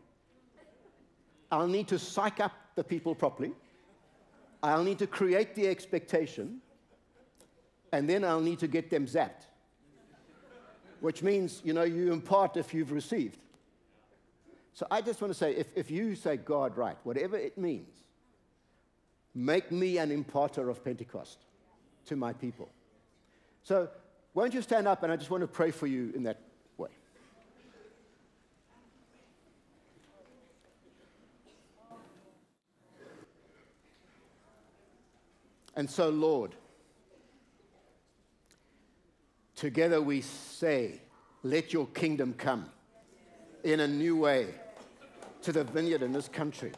I'll 1.52 1.68
need 1.68 1.88
to 1.90 2.00
psych 2.00 2.40
up 2.40 2.54
the 2.76 2.84
people 2.84 3.16
properly. 3.16 3.54
I'll 4.62 4.84
need 4.84 5.00
to 5.00 5.08
create 5.08 5.56
the 5.56 5.68
expectation. 5.68 6.62
And 7.92 8.10
then 8.10 8.24
I'll 8.24 8.42
need 8.42 8.60
to 8.60 8.68
get 8.68 8.90
them 8.90 9.06
zapped 9.06 9.48
which 11.00 11.22
means, 11.22 11.62
you 11.64 11.74
know, 11.74 11.84
you 11.84 12.12
impart 12.12 12.58
if 12.58 12.74
you've 12.74 12.92
received. 12.92 13.40
So 14.74 14.86
I 14.92 15.02
just 15.02 15.22
want 15.22 15.34
to 15.34 15.38
say 15.38 15.56
if, 15.56 15.68
if 15.76 15.92
you 15.92 16.16
say, 16.16 16.38
God, 16.38 16.78
right, 16.78 16.98
whatever 17.04 17.38
it 17.38 17.58
means, 17.58 17.94
make 19.34 19.72
me 19.72 19.98
an 19.98 20.12
imparter 20.12 20.70
of 20.70 20.84
Pentecost 20.84 21.40
to 22.06 22.16
my 22.16 22.34
people. 22.34 22.70
So 23.64 23.90
won't 24.34 24.54
you 24.54 24.62
stand 24.62 24.88
up 24.88 25.04
and 25.04 25.12
I 25.12 25.16
just 25.16 25.30
want 25.30 25.42
to 25.42 25.48
pray 25.48 25.72
for 25.72 25.88
you 25.88 26.12
in 26.16 26.24
that 26.24 26.40
way. 26.78 26.90
And 35.78 35.90
so, 35.90 36.10
Lord, 36.10 36.54
Together 39.58 40.00
we 40.00 40.22
say, 40.22 41.02
Let 41.42 41.74
your 41.74 41.88
kingdom 41.88 42.36
come 42.38 42.68
in 43.64 43.80
a 43.80 43.88
new 43.88 44.16
way 44.16 44.50
to 45.42 45.52
the 45.52 45.64
vineyard 45.64 46.04
in 46.04 46.14
this 46.14 46.30
country. 46.30 46.72